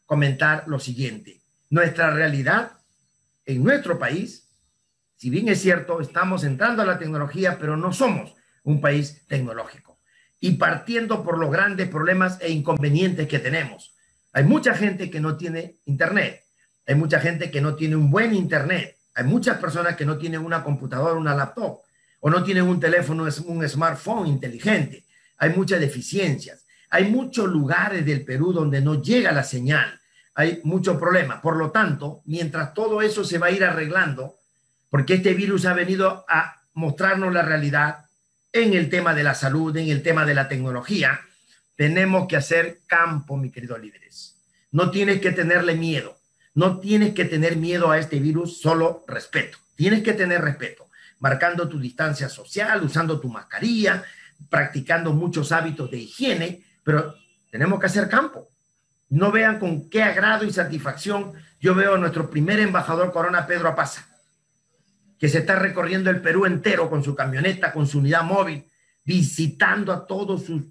[0.07, 1.41] comentar lo siguiente.
[1.71, 2.73] Nuestra realidad
[3.45, 4.43] en nuestro país
[5.23, 10.01] si bien es cierto, estamos entrando a la tecnología, pero no somos un país tecnológico.
[10.41, 13.95] Y partiendo por los grandes problemas e inconvenientes que tenemos.
[14.33, 16.43] Hay mucha gente que no tiene internet.
[16.89, 18.99] Hay mucha gente que no tiene un buen internet.
[19.15, 21.79] Hay muchas personas que no tienen una computadora, una laptop,
[22.25, 25.05] o no tienen un teléfono, un smartphone inteligente.
[25.39, 26.65] Hay muchas deficiencias.
[26.89, 30.01] Hay muchos lugares del Perú donde no llega la señal.
[30.35, 31.41] Hay muchos problemas.
[31.41, 34.39] Por lo tanto, mientras todo eso se va a ir arreglando,
[34.89, 38.05] porque este virus ha venido a mostrarnos la realidad
[38.53, 41.21] en el tema de la salud, en el tema de la tecnología.
[41.75, 44.37] Tenemos que hacer campo, mi queridos líderes.
[44.71, 46.17] No tienes que tenerle miedo.
[46.55, 49.59] No tienes que tener miedo a este virus, solo respeto.
[49.75, 50.82] Tienes que tener respeto,
[51.23, 54.05] marcando tu distancia social, usando tu mascarilla,
[54.51, 57.15] practicando muchos hábitos de higiene, pero
[57.51, 58.51] tenemos que hacer campo.
[59.09, 63.69] No vean con qué agrado y satisfacción yo veo a nuestro primer embajador Corona, Pedro
[63.69, 64.13] Apaza
[65.23, 68.65] que se está recorriendo el Perú entero con su camioneta, con su unidad móvil,
[69.05, 70.65] visitando a todos sus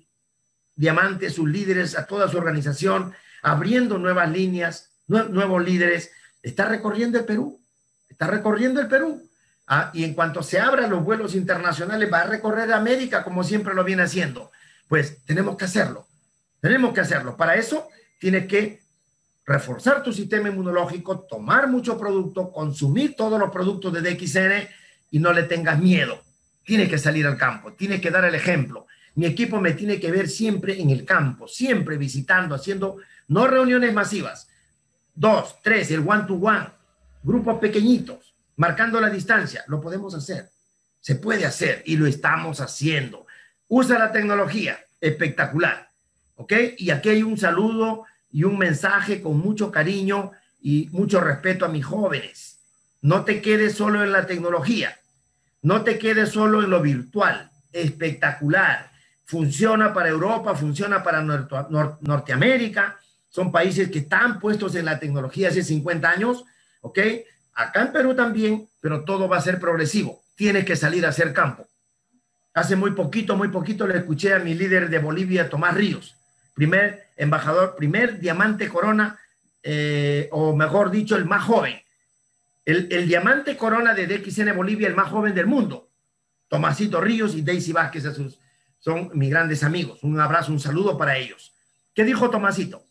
[0.76, 6.12] diamantes, sus líderes, a toda su organización, abriendo nuevas líneas, nuevos líderes.
[6.44, 7.62] Está recorriendo el Perú,
[8.10, 9.26] está recorriendo el Perú.
[9.73, 13.73] Ah, y en cuanto se abran los vuelos internacionales, va a recorrer América como siempre
[13.73, 14.51] lo viene haciendo.
[14.89, 16.10] Pues tenemos que hacerlo,
[16.60, 17.38] tenemos que hacerlo.
[17.38, 17.88] Para eso
[18.19, 18.81] tiene que
[19.45, 24.67] reforzar tu sistema inmunológico, tomar mucho producto, consumir todos los productos de DXN
[25.10, 26.21] y no le tengas miedo.
[26.65, 28.88] Tienes que salir al campo, tienes que dar el ejemplo.
[29.15, 32.97] Mi equipo me tiene que ver siempre en el campo, siempre visitando, haciendo
[33.29, 34.49] no reuniones masivas,
[35.15, 36.67] dos, tres, el one to one,
[37.23, 38.31] grupos pequeñitos,
[38.62, 39.63] marcando la distancia.
[39.65, 40.52] Lo podemos hacer,
[41.00, 43.26] se puede hacer y lo estamos haciendo.
[43.67, 45.89] Usa la tecnología, espectacular.
[46.36, 46.54] ¿Ok?
[46.78, 51.69] Y aquí hay un saludo y un mensaje con mucho cariño y mucho respeto a
[51.69, 52.60] mis jóvenes.
[53.02, 54.95] No te quedes solo en la tecnología,
[55.63, 58.91] no te quedes solo en lo virtual, espectacular.
[59.26, 65.63] Funciona para Europa, funciona para Norteamérica, son países que están puestos en la tecnología hace
[65.63, 66.45] 50 años,
[66.82, 67.00] ¿ok?
[67.54, 70.22] Acá en Perú también, pero todo va a ser progresivo.
[70.36, 71.68] Tienes que salir a hacer campo.
[72.54, 76.16] Hace muy poquito, muy poquito le escuché a mi líder de Bolivia, Tomás Ríos
[76.54, 79.20] primer embajador, primer diamante corona,
[79.64, 81.82] eh, o mejor dicho, el más joven.
[82.66, 85.90] El, diamante corona de DXN Bolivia, el más joven del mundo.
[86.48, 88.04] Tomasito Ríos y Daisy Vázquez
[88.80, 90.04] son mis grandes amigos.
[90.04, 91.54] Un abrazo, un saludo para ellos.
[91.94, 92.86] ¿Qué dijo Tomasito?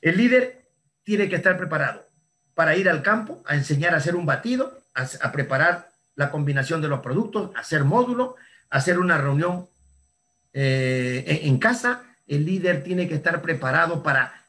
[0.00, 0.70] El líder
[1.04, 2.08] tiene que estar preparado.
[2.54, 6.88] Para ir al campo a enseñar a hacer un batido, a, preparar la combinación de
[6.88, 8.36] los productos, hacer módulo,
[8.70, 9.66] hacer una reunión
[10.52, 12.02] eh, en casa.
[12.26, 14.44] El líder tiene que estar preparado para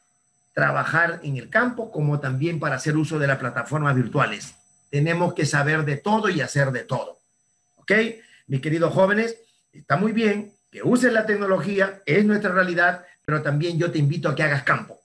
[0.52, 4.54] trabajar en el campo como también para hacer uso de las plataformas virtuales.
[4.90, 7.18] Tenemos que saber de todo y hacer de todo.
[7.76, 7.92] ¿Ok?
[8.46, 9.36] Mis queridos jóvenes,
[9.72, 14.28] está muy bien que uses la tecnología, es nuestra realidad, pero también yo te invito
[14.28, 15.00] a que hagas campo.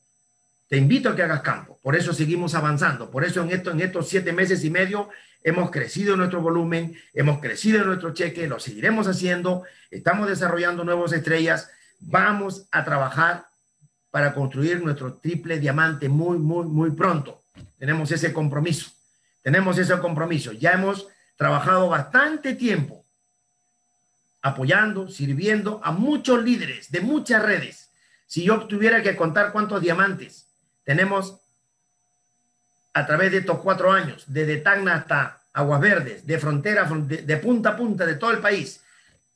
[0.69, 1.79] Te invito a que hagas campo.
[1.81, 3.09] Por eso seguimos avanzando.
[3.09, 5.09] Por eso en, esto, en estos siete meses y medio
[5.43, 11.71] hemos crecido nuestro volumen, hemos crecido nuestro cheque, lo seguiremos haciendo, estamos desarrollando nuevas estrellas.
[11.99, 13.47] Vamos a trabajar
[14.11, 17.41] para construir nuestro triple diamante muy, muy, muy pronto.
[17.79, 18.91] Tenemos ese compromiso.
[19.41, 20.51] Tenemos ese compromiso.
[20.51, 23.03] Ya hemos trabajado bastante tiempo
[24.43, 27.89] apoyando, sirviendo a muchos líderes de muchas redes.
[28.27, 30.48] Si yo tuviera que contar cuántos diamantes
[30.89, 31.39] tenemos
[32.95, 37.69] a través de estos cuatro años, desde Tacna hasta Aguas Verdes, de frontera, de, punta
[37.69, 38.81] a punta de todo el país,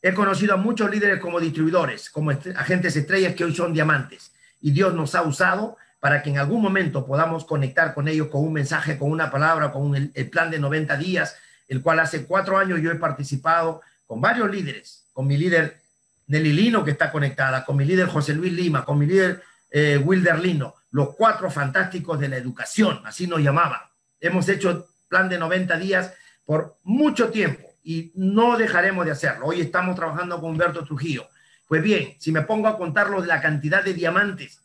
[0.02, 4.32] he conocido a muchos líderes como distribuidores, como agentes estrellas que hoy son diamantes.
[4.62, 8.44] Y Dios nos ha usado para que en algún momento podamos conectar con ellos con
[8.44, 11.38] un mensaje, con una palabra, con el, plan de 90 días,
[11.68, 15.78] el cual hace cuatro años yo he participado con varios líderes, con mi líder
[16.26, 20.02] Nelly Lino, que está conectada, con mi líder José Luis Lima, con mi líder eh,
[20.04, 23.82] Wilder Lino, los cuatro fantásticos de la educación, así nos llamaban.
[24.22, 26.14] Hemos hecho plan de 90 días
[26.46, 29.48] por mucho tiempo y no dejaremos de hacerlo.
[29.48, 31.28] Hoy estamos trabajando con Humberto Trujillo.
[31.68, 34.62] Pues bien, si me pongo a contarlo de la cantidad de diamantes,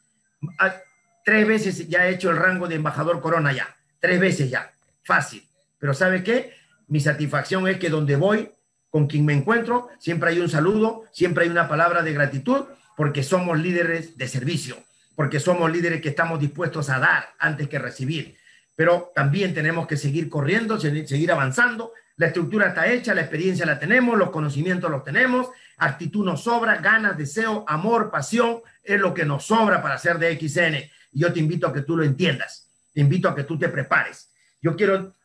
[1.25, 4.71] tres veces ya he hecho el rango de embajador corona ya, tres veces ya,
[5.03, 5.43] fácil.
[5.79, 6.53] Pero ¿sabe qué?
[6.89, 8.51] Mi satisfacción es que donde voy,
[8.91, 12.67] con quien me encuentro, siempre hay un saludo, siempre hay una palabra de gratitud,
[12.99, 14.77] porque somos líderes de servicio,
[15.19, 18.37] porque somos líderes que estamos dispuestos a dar antes que recibir.
[18.77, 21.93] Pero también tenemos que seguir corriendo, seguir avanzando.
[22.15, 26.77] La estructura está hecha, la experiencia la tenemos, los conocimientos los tenemos, actitud nos sobra,
[26.77, 30.89] ganas, deseo, amor, pasión, es lo que nos sobra para hacer de XN.
[31.11, 33.69] Y yo te invito a que tú lo entiendas, te invito a que tú te
[33.69, 34.31] prepares.
[34.63, 35.17] Yo quiero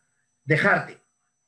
[0.43, 0.97] dejarte,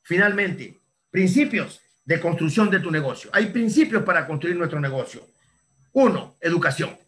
[0.02, 0.78] finalmente,
[1.10, 3.28] principios de construcción de tu negocio.
[3.32, 5.26] Hay principios para construir nuestro negocio.
[5.94, 7.05] Uno, educación.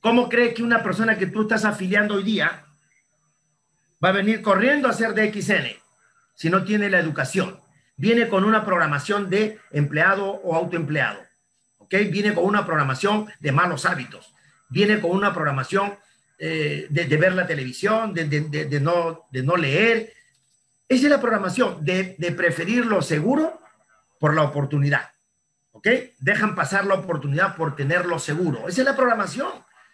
[0.00, 2.64] ¿Cómo crees que una persona que tú estás afiliando hoy día
[4.02, 5.80] va a venir corriendo a hacer de XN
[6.34, 7.58] si no tiene la educación?
[7.98, 11.20] viene con una programación de empleado o autoempleado.
[11.78, 11.94] ¿Ok?
[12.10, 14.32] Viene con una programación de malos hábitos.
[14.70, 15.94] Viene con una programación
[16.38, 20.12] eh, de, ver la televisión, de, no, de no leer.
[20.88, 23.60] Esa es la programación, de, preferir lo seguro
[24.18, 25.10] por la oportunidad.
[25.72, 25.88] ¿Ok?
[26.20, 28.68] Dejan pasar la oportunidad por tenerlo seguro.
[28.68, 29.50] Esa es la programación.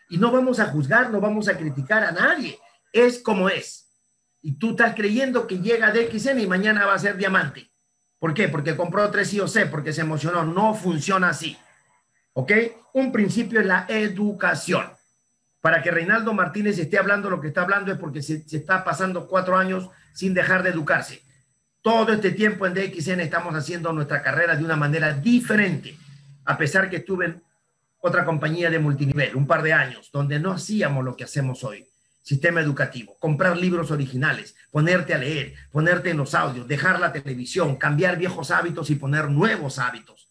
[0.09, 2.59] Y no vamos a juzgar, no vamos a criticar a nadie.
[2.93, 3.89] Es como es.
[4.43, 7.71] Y tú estás creyendo que llega de XN y mañana va a ser diamante.
[8.19, 8.49] ¿Por qué?
[8.49, 10.45] Porque compró tres C, porque se emocionó.
[10.45, 11.57] No funciona así.
[12.35, 12.53] ¿Ok?
[12.93, 14.87] Un principio es la educación.
[15.61, 19.27] Para que Reinaldo Martínez esté hablando lo que está hablando es porque se, está pasando
[19.27, 21.23] cuatro años sin dejar de educarse.
[21.81, 25.97] Todo este tiempo en DXN estamos haciendo nuestra carrera de una manera diferente,
[26.45, 27.37] a pesar que estuve
[28.07, 31.89] otra compañía de multinivel, un par de años, donde no hacíamos lo que hacemos hoy
[32.25, 37.77] sistema educativo, comprar libros originales, ponerte a leer, ponerte en los audios, dejar la televisión,
[37.77, 40.27] cambiar viejos hábitos y poner nuevos hábitos.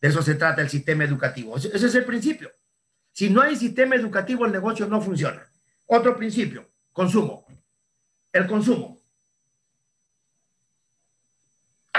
[0.00, 1.56] De eso se trata el sistema educativo.
[1.56, 2.52] Ese es el principio.
[3.12, 5.44] Si no hay sistema educativo, el negocio no funciona.
[5.86, 7.44] Otro principio, consumo.
[8.32, 9.00] El consumo.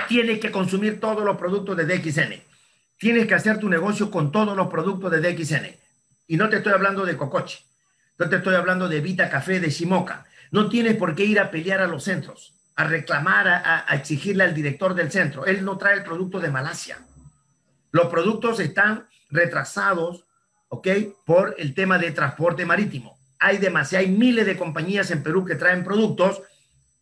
[0.07, 2.52] Tienes que consumir todos los productos de DXN.
[3.03, 5.75] Tienes que hacer tu negocio con todos los productos de DXN.
[6.27, 7.59] Y no te estoy hablando de cocoche
[8.17, 10.23] no te estoy hablando de Vita Café de Shimoka.
[10.51, 14.53] No tienes por qué ir a pelear a los centros, a reclamar, a, exigirle al
[14.53, 15.45] director del centro.
[15.45, 16.99] Él no trae el producto de Malasia.
[17.91, 20.23] Los productos están retrasados,
[20.69, 20.87] ¿ok?
[21.25, 23.19] Por el tema de transporte marítimo.
[23.37, 26.41] Hay demasiadas, hay miles de compañías en Perú que traen productos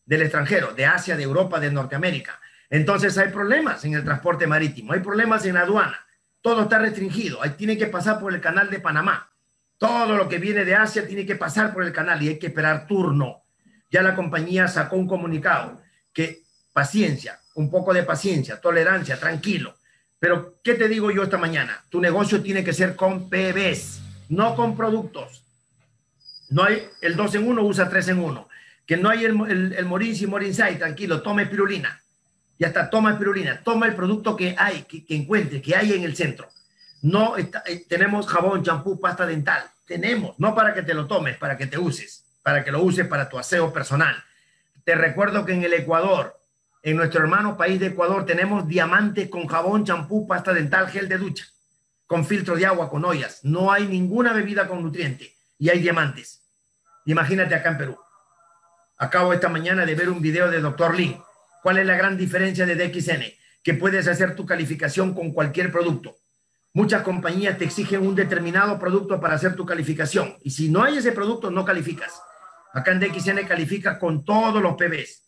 [0.07, 2.39] del extranjero, de Asia, de Europa, de Norteamérica.
[2.71, 5.99] Entonces hay problemas en el transporte marítimo, hay problemas en la aduana.
[6.41, 7.43] Todo está restringido.
[7.43, 9.29] Ahí tiene que pasar por el canal de Panamá.
[9.77, 12.47] Todo lo que viene de Asia tiene que pasar por el canal y hay que
[12.47, 13.43] esperar turno.
[13.91, 15.81] Ya la compañía sacó un comunicado
[16.13, 19.75] que paciencia, un poco de paciencia, tolerancia, tranquilo.
[20.17, 21.83] Pero, ¿qué te digo yo esta mañana?
[21.89, 25.43] Tu negocio tiene que ser con PBs, no con productos.
[26.49, 28.47] No hay el 2 en 1, usa 3 en 1.
[28.85, 32.01] Que no hay el, el, el Morinci, Morinsai, tranquilo, tome pirulina.
[32.61, 36.03] Ya está, toma pirulina, toma el producto que hay, que, que encuentre, que hay en
[36.03, 36.47] el centro.
[37.01, 37.49] No eh,
[37.89, 39.63] tenemos jabón, champú, pasta dental.
[39.87, 42.23] Tenemos, no para que te lo tomes, para que te uses.
[42.43, 44.15] para que lo uses para tu aseo personal.
[44.83, 46.39] Te recuerdo que en el Ecuador,
[46.83, 51.17] en nuestro hermano país de Ecuador, tenemos diamantes con jabón, champú, pasta dental, gel de
[51.17, 51.45] ducha,
[52.05, 53.39] con filtro de agua, con ollas.
[53.41, 56.43] No hay ninguna bebida con nutriente y hay diamantes.
[57.05, 57.97] Imagínate acá en Perú.
[58.99, 60.93] Acabo esta mañana de ver un video de Dr.
[60.93, 61.19] Lee.
[61.61, 63.23] ¿Cuál es la gran diferencia de DXN?
[63.63, 66.17] Que puedes hacer tu calificación con cualquier producto.
[66.73, 70.37] Muchas compañías te exigen un determinado producto para hacer tu calificación.
[70.41, 72.21] Y si no hay ese producto, no calificas.
[72.73, 75.21] Acá en DXN califica con todos los PBs.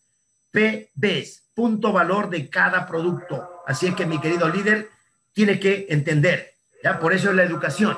[0.52, 3.62] PBs, punto valor de cada producto.
[3.68, 4.90] Así es que mi querido líder,
[5.34, 6.54] tiene que entender.
[6.84, 7.00] ¿ya?
[7.00, 7.98] Por eso es la educación.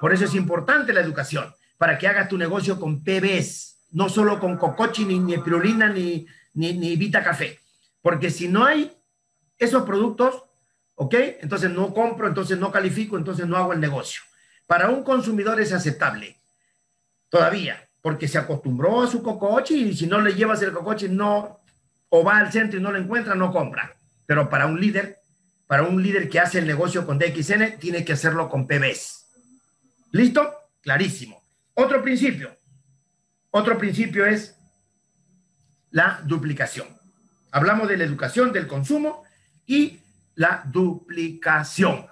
[0.00, 1.54] Por eso es importante la educación.
[1.78, 3.88] Para que hagas tu negocio con PBs.
[3.90, 7.60] No solo con cocochi, ni, ni pirulina, ni, ni, ni Vita Café.
[8.06, 8.96] Porque si no hay
[9.58, 10.44] esos productos,
[10.94, 11.12] ¿ok?
[11.40, 14.22] Entonces no compro, entonces no califico, entonces no hago el negocio.
[14.68, 16.36] Para un consumidor es aceptable.
[17.28, 21.58] Todavía porque se acostumbró a su cocoche y si no le llevas el cocoche no,
[22.08, 23.96] o va al centro y no lo encuentra, no compra.
[24.24, 25.18] Pero para un líder,
[25.66, 29.26] para un líder que hace el negocio con DXN, tiene que hacerlo con PBs.
[30.12, 30.54] ¿Listo?
[30.80, 31.42] Clarísimo.
[31.74, 32.56] Otro principio.
[33.50, 34.56] Otro principio es
[35.90, 36.95] la duplicación.
[37.50, 39.24] Hablamos de la educación, del consumo
[39.66, 40.00] y
[40.34, 42.06] la duplicación.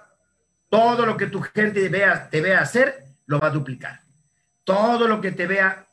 [0.69, 4.01] Todo lo que tu gente vea, te vea hacer, lo va a duplicar.
[4.63, 5.85] Todo lo que te vea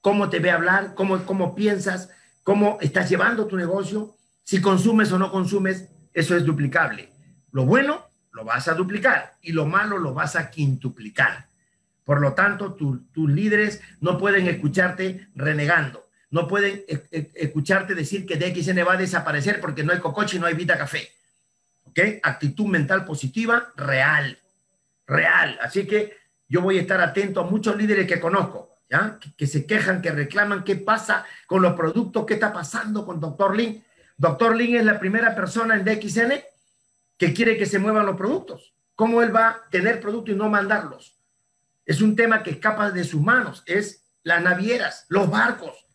[0.00, 2.10] cómo te ve hablar, cómo, cómo piensas,
[2.42, 7.12] cómo estás llevando tu negocio, si consumes o no consumes, eso es duplicable.
[7.52, 11.46] Lo bueno lo vas a duplicar y lo malo lo vas a quintuplicar.
[12.04, 18.24] Por lo tanto, tus líderes no pueden escucharte renegando, no pueden e, e, escucharte decir
[18.26, 21.10] que DXN va a desaparecer porque no hay cocoche y no hay Vita Café.
[21.84, 21.98] ¿Ok?
[22.22, 24.38] Actitud mental positiva real,
[25.06, 25.58] real.
[25.60, 26.16] Así que
[26.48, 28.70] yo voy a estar atento a muchos líderes que conozco
[29.36, 33.56] que, se quejan, que reclaman qué pasa con los productos, qué está pasando con Dr.
[33.56, 33.84] Lin.
[34.16, 34.56] Dr.
[34.56, 36.32] Lin es la primera persona en DXN
[37.16, 38.72] que quiere que se muevan los productos.
[38.96, 41.16] ¿Cómo él va a tener productos y no mandarlos?
[41.86, 43.62] Es un tema que escapa de sus manos.
[43.66, 45.86] Es las navieras, los barcos,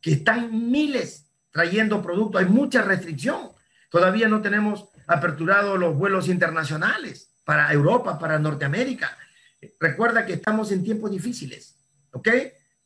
[0.00, 2.42] que están miles trayendo productos.
[2.42, 3.50] Hay mucha restricción.
[3.90, 9.16] Todavía no tenemos aperturado los vuelos internacionales para Europa, para Norteamérica.
[9.78, 11.76] Recuerda que estamos en tiempos difíciles.
[12.12, 12.28] ¿Ok?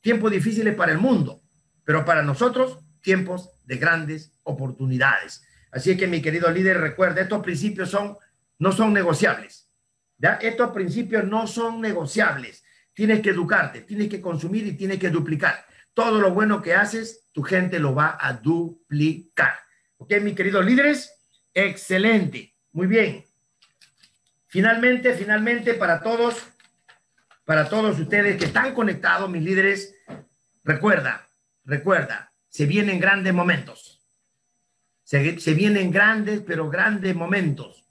[0.00, 1.42] Tiempos difíciles para el mundo,
[1.84, 5.46] pero para nosotros tiempos de grandes oportunidades.
[5.70, 8.16] Así que mi querido líder, recuerda, estos principios son,
[8.58, 9.68] no son negociables.
[10.40, 12.64] Estos principios no son negociables.
[12.94, 15.66] Tienes que educarte, tienes que consumir y tienes que duplicar.
[15.94, 19.54] Todo lo bueno que haces, tu gente lo va a duplicar.
[19.96, 21.12] ¿Ok, mi queridos líderes?
[21.54, 22.54] Excelente.
[22.72, 23.24] Muy bien.
[24.48, 26.36] Finalmente, finalmente, para todos,
[27.44, 29.94] para todos ustedes que están conectados, mis líderes,
[30.64, 31.26] recuerda,
[31.64, 34.00] recuerda, se vienen grandes momentos.
[35.04, 37.84] Se, se vienen grandes, pero grandes momentos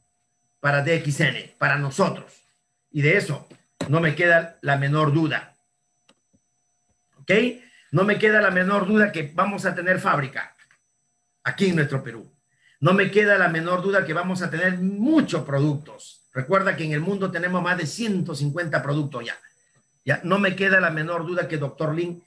[0.59, 2.43] para DXN, para nosotros.
[2.91, 3.47] Y de eso
[3.89, 5.55] no me queda la menor duda.
[7.17, 7.31] ¿Ok?
[7.93, 10.53] No me queda la menor duda que vamos a tener fábrica
[11.43, 12.29] aquí en nuestro Perú.
[12.81, 16.93] No me queda la menor duda que vamos a tener muchos productos Recuerda que en
[16.93, 19.37] el mundo tenemos más de 150 productos ya.
[20.03, 21.93] Ya no me queda la menor duda que Dr.
[21.93, 22.21] Lin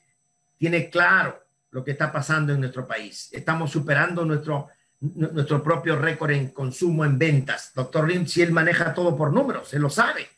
[0.57, 1.43] tiene claro
[1.73, 3.29] lo que está pasando en nuestro país.
[3.33, 4.69] Estamos superando nuestro,
[5.01, 7.73] nuestro propio récord en consumo, en ventas.
[7.75, 10.29] Doctor Lin, si él maneja todo por números, él lo sabe.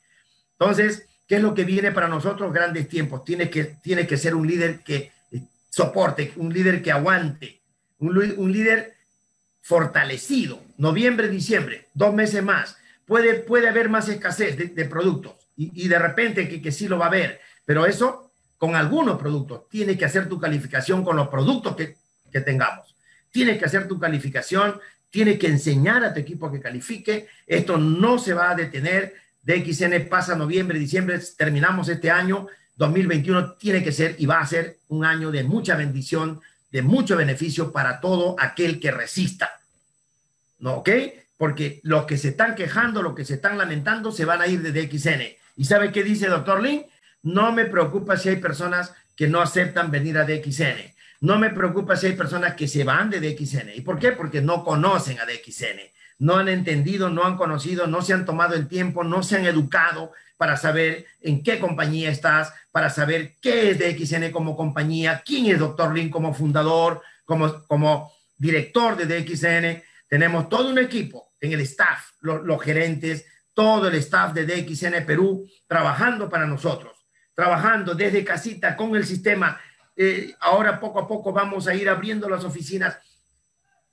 [0.58, 2.52] Entonces, ¿qué es lo que viene para nosotros?
[2.52, 3.22] Grandes tiempos.
[3.22, 5.12] Tiene que, tiene que ser un líder que
[5.78, 7.62] soporte, un líder que aguante,
[8.00, 8.94] un, un líder
[9.60, 10.60] fortalecido.
[10.76, 12.76] Noviembre, diciembre, dos meses más
[13.06, 17.06] puede, puede haber más escasez de, productos y, de repente que, que sí lo va
[17.06, 19.68] a haber, pero eso con algunos productos.
[19.68, 21.96] Tienes que hacer tu calificación con los productos que,
[22.32, 22.96] que tengamos.
[23.30, 27.28] Tienes que hacer tu calificación, tienes que enseñar a tu equipo que califique.
[27.46, 29.14] Esto no se va a detener.
[29.42, 32.48] DXN pasa noviembre, diciembre, terminamos este año.
[32.78, 37.16] 2021 tiene que ser y va a ser un año de mucha bendición, de mucho
[37.16, 39.60] beneficio para todo aquel que resista.
[40.60, 40.76] ¿No?
[40.76, 40.88] ¿Ok?
[41.38, 44.60] porque los que se están quejando, los que se están lamentando, se van a ir
[44.60, 45.22] de DXN.
[45.56, 46.84] ¿Y sabe qué dice doctor Lin?
[47.22, 50.92] No me preocupa si hay personas que no aceptan venir a DXN.
[51.20, 53.70] No me preocupa si hay personas que se van de DXN.
[53.74, 54.12] ¿Y por qué?
[54.12, 55.80] Porque no conocen a DXN.
[56.18, 59.46] No han entendido, no han conocido, no se han tomado el tiempo, no se han
[59.46, 65.46] educado para saber en qué compañía estás, para saber qué es DXN como compañía, quién
[65.46, 69.82] es doctor Lin como fundador, como, como director de DXN.
[70.08, 75.46] Tenemos todo un equipo en el staff, los, gerentes, todo el staff de DXN Perú
[75.66, 76.96] trabajando para nosotros,
[77.34, 79.60] trabajando desde casita con el sistema
[80.00, 82.96] eh, ahora poco a poco vamos a ir abriendo las oficinas.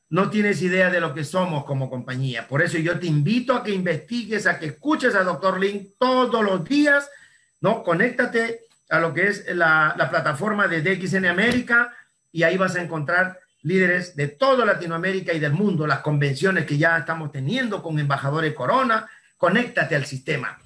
[0.10, 2.48] No tienes idea de lo que somos como compañía.
[2.48, 5.60] Por eso yo te invito a que investigues, a que escuches a Dr.
[5.60, 7.10] Link todos los días,
[7.62, 7.84] ¿no?
[7.84, 11.92] Conéctate a lo que es la, la plataforma de DXN América
[12.32, 16.78] y ahí vas a encontrar líderes de toda Latinoamérica y del mundo, las convenciones que
[16.78, 19.10] ya estamos teniendo con embajadores Corona.
[19.38, 20.58] Conéctate al sistema.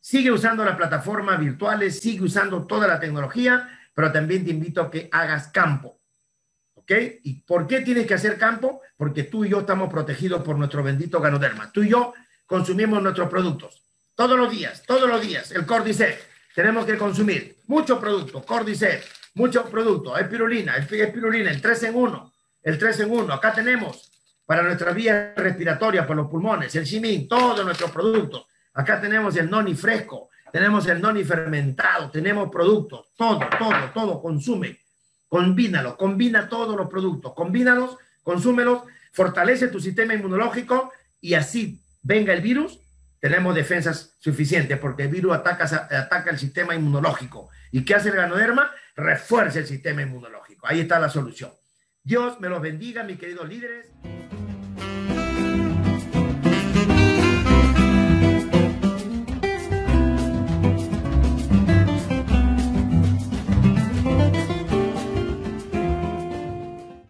[0.00, 4.90] Sigue usando las plataformas virtuales, sigue usando toda la tecnología, pero también te invito a
[4.90, 5.97] que hagas campo.
[6.88, 7.20] ¿Ok?
[7.24, 8.80] ¿Y por qué tienes que hacer campo?
[8.96, 11.70] Porque tú y yo estamos protegidos por nuestro bendito ganoderma.
[11.70, 12.14] Tú y yo
[12.46, 13.82] consumimos nuestros productos
[14.14, 15.52] todos los días, todos los días.
[15.52, 16.26] El Cordyceps.
[16.54, 22.32] Tenemos que consumir muchos productos, Cordyceps, muchos productos, espirulina, espirulina, el 3 en 1,
[22.62, 23.34] el 3 en 1.
[23.34, 24.10] Acá tenemos
[24.44, 28.46] para nuestra vía respiratoria, por los pulmones, el chimín, todos nuestros productos.
[28.74, 34.80] Acá tenemos el noni fresco, tenemos el noni fermentado, tenemos productos, todo, todo, todo, consume,
[35.28, 42.40] combínalo, combina todos los productos, combínalos, consúmelos, fortalece tu sistema inmunológico y así venga el
[42.40, 42.80] virus,
[43.20, 47.50] tenemos defensas suficientes porque el virus ataca, ataca el sistema inmunológico.
[47.72, 48.70] ¿Y qué hace el ganoderma?
[48.96, 50.66] Refuerza el sistema inmunológico.
[50.66, 51.50] Ahí está la solución.
[52.02, 53.86] Dios me los bendiga, mis queridos líderes.